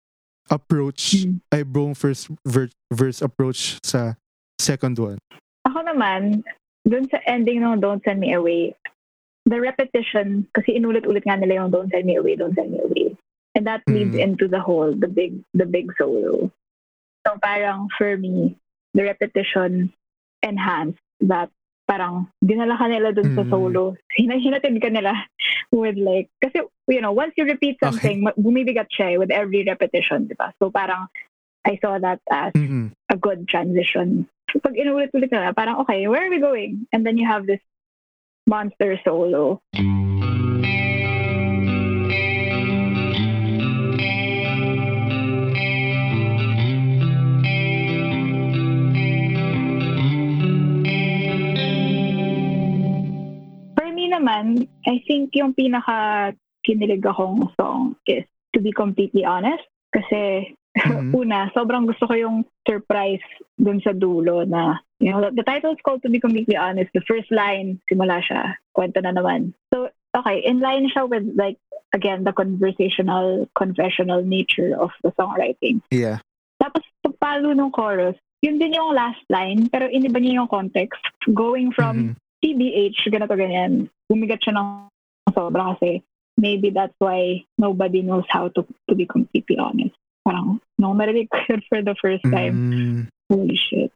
approach 0.48 1.26
Mm. 1.26 1.42
ay 1.50 1.62
buong 1.66 1.98
first 1.98 2.30
ver- 2.46 2.74
verse 2.94 3.22
approach 3.22 3.82
sa 3.82 4.14
second 4.62 4.94
one. 4.98 5.18
Ako 5.66 5.82
naman, 5.82 6.46
dun 6.86 7.10
sa 7.10 7.18
ending 7.26 7.66
ng 7.66 7.82
Don't 7.82 8.02
Send 8.06 8.22
Me 8.22 8.34
Away, 8.34 8.78
the 9.46 9.60
repetition, 9.60 10.46
kasi 10.54 10.78
inulit-ulit 10.78 11.26
nga 11.26 11.36
nila 11.38 11.66
yung 11.66 11.72
Don't 11.74 11.90
Send 11.90 12.06
Me 12.06 12.16
Away, 12.16 12.38
Don't 12.38 12.54
Send 12.54 12.72
Me 12.72 12.80
Away. 12.82 13.18
And 13.58 13.66
that 13.66 13.82
leads 13.90 14.14
Mhm. 14.14 14.22
into 14.22 14.46
the 14.48 14.60
whole, 14.62 14.94
the 14.94 15.08
big, 15.10 15.42
the 15.58 15.66
big 15.66 15.90
solo. 15.98 16.52
So 17.26 17.40
parang 17.42 17.90
for 17.98 18.18
me, 18.18 18.54
the 18.94 19.04
repetition 19.04 19.90
enhanced 20.46 21.02
that 21.26 21.50
parang 21.88 22.28
dinala 22.44 22.78
ka 22.78 22.86
nila 22.90 23.14
dun 23.14 23.34
sa 23.34 23.46
Mhm. 23.46 23.50
solo. 23.50 23.84
Hin- 24.18 24.34
Hinatid 24.34 24.78
ka 24.82 24.90
nila 24.90 25.14
with 25.72 25.98
like, 25.98 26.30
kasi, 26.44 26.62
you 26.90 27.02
know, 27.02 27.14
once 27.14 27.34
you 27.38 27.46
repeat 27.46 27.78
something, 27.82 28.26
ma- 28.26 28.38
bumibigat 28.38 28.90
siya 28.94 29.16
eh 29.16 29.18
with 29.18 29.32
every 29.32 29.64
repetition, 29.66 30.28
di 30.30 30.36
ba? 30.38 30.54
So 30.62 30.70
parang, 30.70 31.08
I 31.66 31.78
saw 31.82 31.98
that 31.98 32.22
as 32.30 32.54
Mhm. 32.54 32.94
a 33.10 33.18
good 33.18 33.48
transition. 33.50 34.30
Pag 34.56 34.80
inulit-ulit 34.80 35.28
nila, 35.32 35.52
parang, 35.52 35.84
okay, 35.84 36.08
where 36.08 36.24
are 36.24 36.32
we 36.32 36.40
going? 36.40 36.88
And 36.96 37.04
then 37.06 37.20
you 37.20 37.28
have 37.28 37.44
this 37.44 37.60
monster 38.48 38.96
solo. 39.04 39.60
For 53.76 53.88
me 53.92 54.08
naman, 54.08 54.72
I 54.88 55.04
think 55.04 55.36
yung 55.36 55.52
pinaka 55.52 56.32
kinilig 56.64 57.04
akong 57.04 57.52
song 57.60 58.00
is 58.08 58.24
To 58.56 58.64
Be 58.64 58.72
Completely 58.72 59.28
Honest. 59.28 59.68
Kasi 59.92 60.56
Mhm. 60.76 61.16
una, 61.24 61.48
sobrang 61.56 61.88
gusto 61.88 62.08
ko 62.08 62.14
yung 62.14 62.44
surprise 62.68 63.24
dun 63.56 63.80
sa 63.80 63.96
dulo 63.96 64.44
na, 64.44 64.84
you 65.00 65.12
know, 65.12 65.32
the 65.32 65.44
title 65.44 65.72
is 65.72 65.82
called 65.84 66.04
To 66.04 66.12
Be 66.12 66.20
Completely 66.20 66.60
Honest. 66.60 66.92
The 66.92 67.06
first 67.08 67.32
line, 67.32 67.80
simula 67.88 68.20
siya, 68.20 68.60
kwento 68.76 69.00
na 69.00 69.16
naman. 69.16 69.56
So, 69.72 69.88
okay, 70.12 70.44
in 70.44 70.60
line 70.60 70.92
siya 70.92 71.08
with 71.08 71.24
like, 71.36 71.56
again, 71.96 72.28
the 72.28 72.36
conversational, 72.36 73.48
confessional 73.56 74.20
nature 74.24 74.76
of 74.76 74.92
the 75.00 75.16
songwriting. 75.16 75.80
Yeah. 75.92 76.20
Tapos, 76.60 76.84
pagpalo 77.00 77.56
ng 77.56 77.72
chorus, 77.72 78.20
yun 78.44 78.60
din 78.60 78.76
yung 78.76 78.92
last 78.92 79.24
line, 79.32 79.72
pero 79.72 79.88
iniba 79.88 80.20
niya 80.20 80.44
yung 80.44 80.52
context. 80.52 81.00
Going 81.32 81.72
from 81.72 82.14
Mhm. 82.14 82.16
TBH, 82.44 83.10
ganito 83.10 83.34
ganyan, 83.34 83.88
bumigat 84.12 84.44
siya 84.44 84.60
ng 84.60 84.70
sobra 85.34 85.74
kasi 85.74 86.04
maybe 86.38 86.70
that's 86.70 86.94
why 87.00 87.42
nobody 87.58 88.04
knows 88.04 88.28
how 88.30 88.52
to, 88.54 88.62
to 88.86 88.94
be 88.94 89.08
completely 89.08 89.58
honest. 89.58 89.96
Parang, 90.26 90.58
nung 90.76 90.98
narinig 90.98 91.30
ko 91.30 91.38
yun 91.48 91.62
for 91.70 91.80
the 91.82 91.94
first 92.02 92.26
time, 92.26 92.56
Mm. 92.74 93.00
holy 93.30 93.54
shit. 93.56 93.94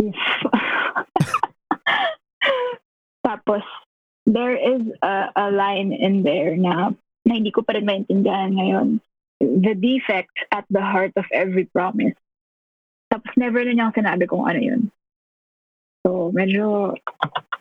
Oof. 0.00 0.16
Tapos, 3.26 3.62
there 4.24 4.56
is 4.56 4.82
a, 5.02 5.28
a 5.36 5.46
line 5.52 5.92
in 5.92 6.22
there 6.22 6.56
na, 6.56 6.90
na 7.24 7.32
hindi 7.34 7.50
ko 7.52 7.60
pa 7.60 7.76
rin 7.76 7.84
maintindihan 7.84 8.56
ngayon. 8.56 8.88
The 9.40 9.74
defect 9.76 10.32
at 10.50 10.64
the 10.72 10.80
heart 10.80 11.12
of 11.14 11.28
every 11.30 11.68
promise. 11.68 12.16
Tapos 13.08 13.32
never 13.36 13.62
na 13.64 13.72
niyang 13.72 13.94
sinabi 13.94 14.24
kung 14.26 14.48
ano 14.48 14.58
yun. 14.58 14.80
So, 16.04 16.32
medyo 16.32 16.96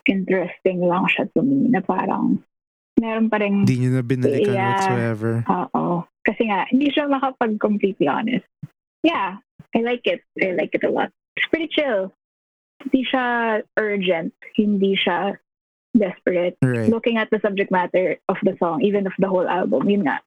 interesting 0.07 0.79
lang 0.81 1.07
siya 1.07 1.27
to 1.35 1.43
me 1.43 1.67
na 1.67 1.83
parang 1.83 2.39
meron 2.97 3.29
pa 3.29 3.37
rin, 3.37 3.63
Hindi 3.67 3.77
nyo 3.85 3.91
na 3.99 4.03
binalikan 4.03 4.55
Yeah. 4.55 4.67
whatsoever. 4.73 5.33
oo. 5.45 5.86
Kasi 6.27 6.51
nga, 6.51 6.67
hindi 6.67 6.91
siya 6.91 7.07
makapag-completely 7.07 8.11
honest. 8.11 8.43
Yeah, 8.99 9.39
I 9.71 9.79
like 9.79 10.03
it. 10.03 10.19
I 10.35 10.51
like 10.51 10.75
it 10.75 10.83
a 10.83 10.91
lot. 10.91 11.15
It's 11.39 11.47
pretty 11.47 11.71
chill. 11.71 12.11
Hindi 12.83 13.07
siya 13.07 13.63
urgent. 13.79 14.35
Hindi 14.59 14.99
siya 14.99 15.39
desperate. 15.95 16.59
Right. 16.59 16.91
Looking 16.91 17.15
at 17.15 17.31
the 17.31 17.39
subject 17.39 17.71
matter 17.71 18.19
of 18.27 18.35
the 18.43 18.59
song, 18.59 18.83
even 18.83 19.07
of 19.07 19.15
the 19.17 19.31
whole 19.31 19.47
album, 19.47 19.87
yun 19.87 20.03
nga. 20.03 20.19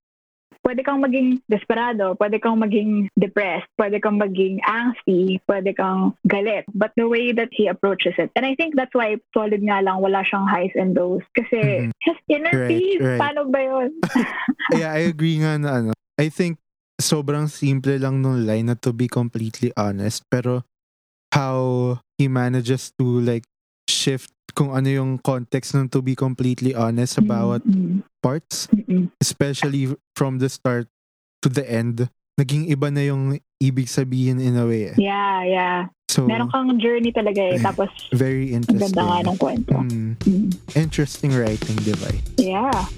Pwede 0.61 0.85
kang 0.85 1.01
maging 1.01 1.41
desperado, 1.49 2.13
pwede 2.21 2.37
kang 2.37 2.61
maging 2.61 3.09
depressed, 3.17 3.67
pwede 3.81 3.97
kang 3.97 4.21
maging 4.21 4.61
angsty, 4.69 5.41
pwede 5.49 5.73
kang 5.73 6.13
galit. 6.29 6.69
But 6.77 6.93
the 7.01 7.09
way 7.09 7.33
that 7.33 7.49
he 7.51 7.67
approaches 7.67 8.13
it, 8.21 8.29
and 8.37 8.45
I 8.45 8.55
think 8.55 8.77
that's 8.77 8.93
why 8.93 9.17
solid 9.33 9.65
nga 9.65 9.81
lang, 9.81 10.05
wala 10.05 10.21
siyang 10.21 10.45
highs 10.45 10.77
and 10.77 10.93
lows. 10.93 11.25
Kasi 11.33 11.89
Mhm. 11.89 11.93
just 12.05 12.21
inner 12.29 12.53
Right, 12.53 12.69
peace, 12.69 13.01
right. 13.01 13.21
paano 13.21 13.49
ba 13.49 13.61
yun? 13.65 13.89
yeah, 14.77 14.93
I 14.93 15.09
agree 15.09 15.41
nga 15.41 15.57
na 15.57 15.69
ano. 15.81 15.93
I 16.21 16.29
think 16.29 16.61
sobrang 17.01 17.49
simple 17.49 17.97
lang 17.97 18.21
nung 18.21 18.45
line 18.45 18.69
na 18.69 18.77
to 18.85 18.93
be 18.93 19.09
completely 19.09 19.73
honest. 19.81 20.29
Pero 20.29 20.69
how 21.33 21.97
he 22.21 22.29
manages 22.29 22.93
to 23.01 23.25
like 23.25 23.49
shift 23.89 24.29
kung 24.51 24.71
ano 24.71 24.87
yung 24.87 25.11
context 25.17 25.73
ng 25.73 25.89
to 25.89 26.01
be 26.01 26.13
completely 26.13 26.73
honest 26.73 27.17
sa 27.17 27.23
bawat 27.23 27.63
Mm, 27.63 28.03
parts. 28.19 28.69
mm, 28.69 28.85
mm, 28.85 29.05
Especially 29.19 29.89
from 30.13 30.39
the 30.39 30.49
start 30.49 30.87
to 31.41 31.49
the 31.49 31.63
end. 31.63 32.09
Naging 32.37 32.67
iba 32.67 32.89
na 32.89 33.03
yung 33.03 33.23
ibig 33.59 33.87
sabihin 33.87 34.41
in 34.41 34.57
a 34.57 34.65
way. 34.65 34.93
eh. 34.93 34.97
Yeah, 34.97 35.45
yeah. 35.45 35.79
So, 36.09 36.27
Meron 36.27 36.49
kang 36.49 36.75
journey 36.77 37.13
talaga 37.13 37.39
eh. 37.39 37.61
Tapos, 37.63 37.89
very 38.11 38.51
ang 38.51 38.65
interesting. 38.65 38.97
ganda 38.97 39.03
nga 39.05 39.19
ng 39.25 39.37
kwento. 39.37 39.75
Mm, 39.79 40.11
Mm. 40.21 40.49
interesting 40.75 41.31
writing, 41.33 41.77
diba? 41.81 42.11
Yeah. 42.37 42.89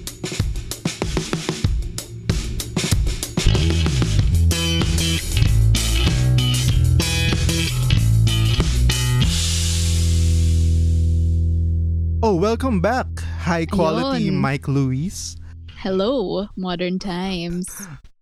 Oh, 12.23 12.35
welcome 12.35 12.79
back. 12.79 13.19
High 13.43 13.67
quality 13.67 14.31
Ayun. 14.31 14.39
Mike 14.39 14.71
Luis. 14.71 15.35
Hello, 15.75 16.47
modern 16.55 16.95
times. 16.95 17.67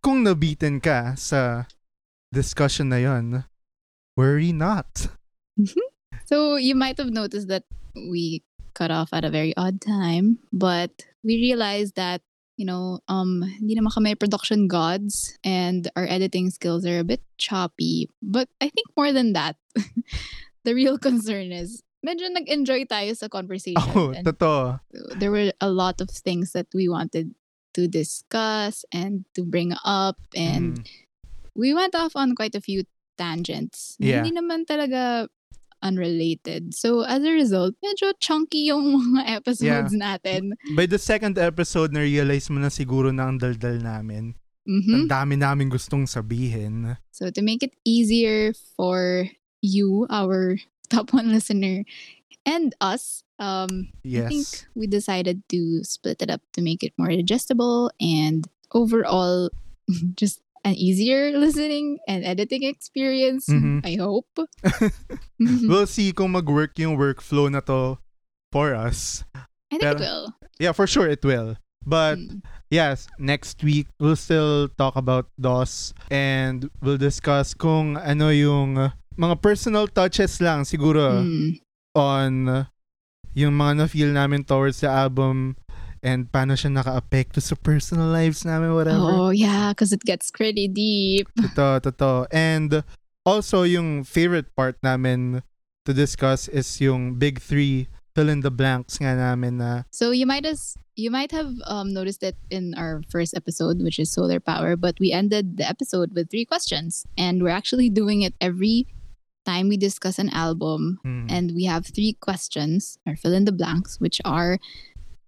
Kung 0.01 0.25
nabitin 0.25 0.81
ka 0.81 1.13
sa 1.13 1.69
discussion 2.33 2.89
na 2.89 2.97
yon, 2.97 3.45
worry 4.17 4.57
not. 4.57 5.05
So 6.25 6.57
you 6.57 6.73
might 6.73 6.97
have 6.97 7.13
noticed 7.13 7.45
that 7.53 7.69
we 7.93 8.41
cut 8.73 8.89
off 8.89 9.13
at 9.13 9.21
a 9.21 9.29
very 9.29 9.53
odd 9.53 9.83
time, 9.83 10.41
but 10.49 10.89
we 11.21 11.37
realized 11.37 11.93
that 11.93 12.25
you 12.57 12.65
know, 12.65 13.05
um, 13.05 13.45
hindi 13.45 13.77
naman 13.77 13.93
kami 13.93 14.17
production 14.17 14.65
gods 14.65 15.37
and 15.45 15.91
our 15.93 16.09
editing 16.09 16.49
skills 16.49 16.89
are 16.89 16.97
a 16.97 17.05
bit 17.05 17.21
choppy. 17.37 18.09
But 18.17 18.49
I 18.57 18.73
think 18.73 18.89
more 18.97 19.13
than 19.13 19.37
that, 19.37 19.61
the 20.65 20.73
real 20.73 20.97
concern 20.97 21.53
is 21.53 21.83
medyo 22.01 22.27
nag-enjoy 22.29 22.85
tayo 22.85 23.13
sa 23.15 23.29
conversation. 23.29 23.93
Oh, 23.93 24.11
and 24.11 24.25
totoo. 24.25 24.81
there 25.17 25.31
were 25.31 25.53
a 25.61 25.69
lot 25.69 26.01
of 26.01 26.09
things 26.09 26.51
that 26.53 26.67
we 26.73 26.89
wanted 26.89 27.33
to 27.73 27.87
discuss 27.87 28.83
and 28.91 29.23
to 29.33 29.45
bring 29.45 29.71
up 29.85 30.17
and 30.35 30.81
Mm. 30.81 30.85
we 31.55 31.71
went 31.73 31.95
off 31.95 32.17
on 32.19 32.35
quite 32.35 32.51
a 32.53 32.59
few 32.59 32.83
tangents. 33.15 33.95
Yeah. 33.95 34.25
Hindi 34.25 34.35
naman 34.35 34.65
talaga 34.67 35.29
unrelated. 35.81 36.73
So 36.73 37.01
as 37.01 37.23
a 37.23 37.31
result, 37.31 37.73
medyo 37.83 38.13
chunky 38.19 38.69
yung 38.69 38.85
mga 39.01 39.21
episodes 39.41 39.93
natin. 39.93 40.53
By 40.75 40.85
the 40.85 40.99
second 41.01 41.37
episode, 41.37 41.91
na-realize 41.93 42.49
mo 42.49 42.59
na 42.61 42.69
siguro 42.69 43.09
na 43.13 43.29
ang 43.29 43.39
daldal 43.39 43.81
namin. 43.81 44.35
Mhm. 44.67 44.93
Ang 44.93 45.07
dami 45.09 45.35
namin 45.41 45.73
gustong 45.73 46.05
sabihin. 46.05 46.97
So 47.09 47.33
to 47.33 47.41
make 47.41 47.63
it 47.65 47.73
easier 47.81 48.53
for 48.77 49.25
you, 49.61 50.05
our 50.09 50.57
top 50.93 51.15
one 51.15 51.31
listener, 51.31 51.83
and 52.45 52.75
us, 52.83 53.23
um, 53.39 53.89
I 54.05 54.27
think 54.27 54.47
we 54.75 54.85
decided 54.87 55.41
to 55.49 55.83
split 55.87 56.21
it 56.21 56.29
up 56.29 56.41
to 56.53 56.61
make 56.61 56.83
it 56.83 56.91
more 56.99 57.09
digestible 57.09 57.91
and 57.99 58.43
overall 58.75 59.49
just 60.19 60.41
an 60.63 60.75
easier 60.75 61.31
listening 61.39 61.97
and 62.07 62.21
editing 62.23 62.61
experience. 62.67 63.47
Mhm. 63.49 63.81
I 63.87 63.95
hope. 63.97 64.29
We'll 65.39 65.87
see 65.87 66.11
kung 66.13 66.31
mag-work 66.37 66.77
yung 66.77 66.97
workflow 66.97 67.49
na 67.49 67.61
to 67.65 67.97
for 68.51 68.75
us. 68.75 69.23
I 69.33 69.79
think 69.79 69.81
pero- 69.81 69.95
it 69.97 69.99
will. 69.99 70.25
Yeah, 70.59 70.71
for 70.77 70.85
sure 70.85 71.09
it 71.09 71.23
will. 71.25 71.57
But 71.81 72.21
Mm. 72.21 72.45
yes, 72.69 73.09
next 73.17 73.63
week 73.65 73.89
we'll 73.97 74.19
still 74.19 74.69
talk 74.77 74.93
about 74.93 75.33
DOS 75.41 75.97
and 76.13 76.69
we'll 76.77 77.01
discuss 77.01 77.57
kung 77.57 77.97
ano 77.97 78.29
yung 78.29 78.93
mga 79.21 79.37
personal 79.37 79.85
touches 79.85 80.41
lang 80.41 80.65
siguro 80.65 81.21
Mm. 81.21 81.61
on 81.93 82.33
yung 83.37 83.53
mga 83.53 83.85
na-feel 83.85 84.09
namin 84.11 84.41
towards 84.43 84.81
the 84.81 84.89
album 84.89 85.55
and 86.01 86.27
paano 86.33 86.57
siya 86.57 86.73
naka-apekto 86.73 87.37
sa 87.37 87.53
personal 87.53 88.09
lives 88.09 88.41
namin, 88.43 88.73
whatever. 88.73 88.97
Oh 88.99 89.29
yeah, 89.29 89.69
because 89.69 89.93
it 89.93 90.01
gets 90.01 90.33
pretty 90.33 90.65
deep. 90.67 91.29
Totoo, 91.37 91.79
totoo. 91.79 92.25
And 92.33 92.81
also, 93.23 93.61
yung 93.63 94.01
favorite 94.03 94.49
part 94.57 94.81
namin 94.81 95.45
to 95.85 95.93
discuss 95.93 96.49
is 96.49 96.65
yung 96.81 97.15
big 97.15 97.37
three 97.39 97.85
fill 98.11 98.27
in 98.27 98.41
the 98.41 98.51
blanks 98.51 98.97
nga 98.99 99.15
namin 99.15 99.61
na 99.61 99.87
So 99.93 100.11
you 100.11 100.25
might 100.27 100.43
as 100.43 100.75
you 100.99 101.07
might 101.07 101.31
have 101.31 101.53
um, 101.69 101.93
noticed 101.93 102.25
it 102.25 102.35
in 102.51 102.73
our 102.75 102.99
first 103.07 103.31
episode, 103.37 103.79
which 103.79 103.95
is 103.95 104.11
solar 104.11 104.41
power, 104.41 104.75
but 104.75 104.99
we 104.99 105.13
ended 105.13 105.55
the 105.61 105.63
episode 105.69 106.11
with 106.11 106.27
three 106.27 106.43
questions, 106.43 107.05
and 107.15 107.39
we're 107.45 107.53
actually 107.55 107.87
doing 107.87 108.25
it 108.25 108.33
every 108.41 108.89
time 109.45 109.69
we 109.69 109.77
discuss 109.77 110.19
an 110.19 110.29
album, 110.29 110.99
hmm, 111.03 111.27
and 111.29 111.51
we 111.55 111.65
have 111.65 111.85
three 111.87 112.13
questions 112.19 112.97
or 113.05 113.15
fill 113.15 113.33
in 113.33 113.45
the 113.45 113.51
blanks, 113.51 113.99
which 113.99 114.21
are 114.25 114.59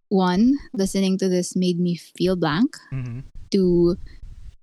one, 0.09 0.53
listening 0.73 1.17
to 1.17 1.27
this 1.27 1.55
made 1.55 1.79
me 1.79 1.95
feel 1.95 2.35
blank. 2.35 2.77
mhm. 2.93 3.23
Two, 3.49 3.97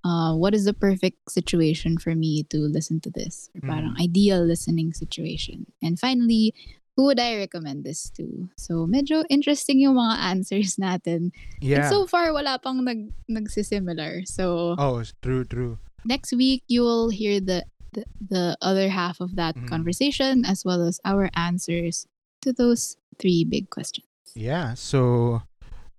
uh, 0.03 0.35
what 0.35 0.53
is 0.53 0.65
the 0.65 0.73
perfect 0.73 1.31
situation 1.31 1.97
for 1.97 2.15
me 2.15 2.43
to 2.51 2.57
listen 2.57 2.99
to 3.01 3.09
this? 3.11 3.49
Or 3.55 3.67
parang 3.67 3.95
ideal 3.99 4.43
listening 4.43 4.91
situation. 4.91 5.67
And 5.83 5.99
finally, 5.99 6.53
who 6.95 7.05
would 7.05 7.19
I 7.19 7.37
recommend 7.37 7.83
this 7.83 8.11
to? 8.19 8.49
So, 8.57 8.87
medyo 8.87 9.23
interesting 9.29 9.79
yung 9.79 9.95
mga 9.95 10.17
answers 10.35 10.75
natin. 10.75 11.31
And 11.63 11.63
yeah. 11.63 11.89
so 11.89 12.07
far, 12.07 12.33
wala 12.33 12.59
pang 12.59 12.83
nag, 12.83 13.11
nagsisimilar. 13.31 14.27
So, 14.27 14.75
oh, 14.77 14.99
it's 14.99 15.13
true, 15.21 15.45
true. 15.45 15.79
next 16.05 16.33
week, 16.33 16.63
you 16.67 16.81
will 16.81 17.09
hear 17.09 17.39
the, 17.39 17.65
the, 17.93 18.05
the 18.19 18.57
other 18.61 18.89
half 18.89 19.19
of 19.19 19.35
that 19.35 19.55
Mhm. 19.55 19.67
conversation 19.67 20.45
as 20.45 20.63
well 20.65 20.81
as 20.81 20.99
our 21.05 21.29
answers 21.35 22.07
to 22.41 22.53
those 22.53 22.97
three 23.19 23.43
big 23.43 23.69
questions. 23.69 24.07
Yeah, 24.35 24.73
so 24.75 25.41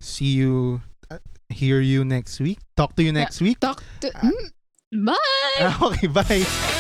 see 0.01 0.33
you, 0.33 0.81
uh, 1.11 1.19
hear 1.49 1.81
you 1.81 2.05
next 2.05 2.41
week. 2.41 2.59
Talk 2.77 2.97
to 2.97 3.03
you 3.03 3.13
next 3.13 3.41
week. 3.41 3.61
Talk 3.61 3.83
to... 4.01 4.11
Ah. 4.15 4.31
Mm, 4.31 5.07
bye! 5.07 5.77
okay, 5.93 6.07
bye. 6.09 6.79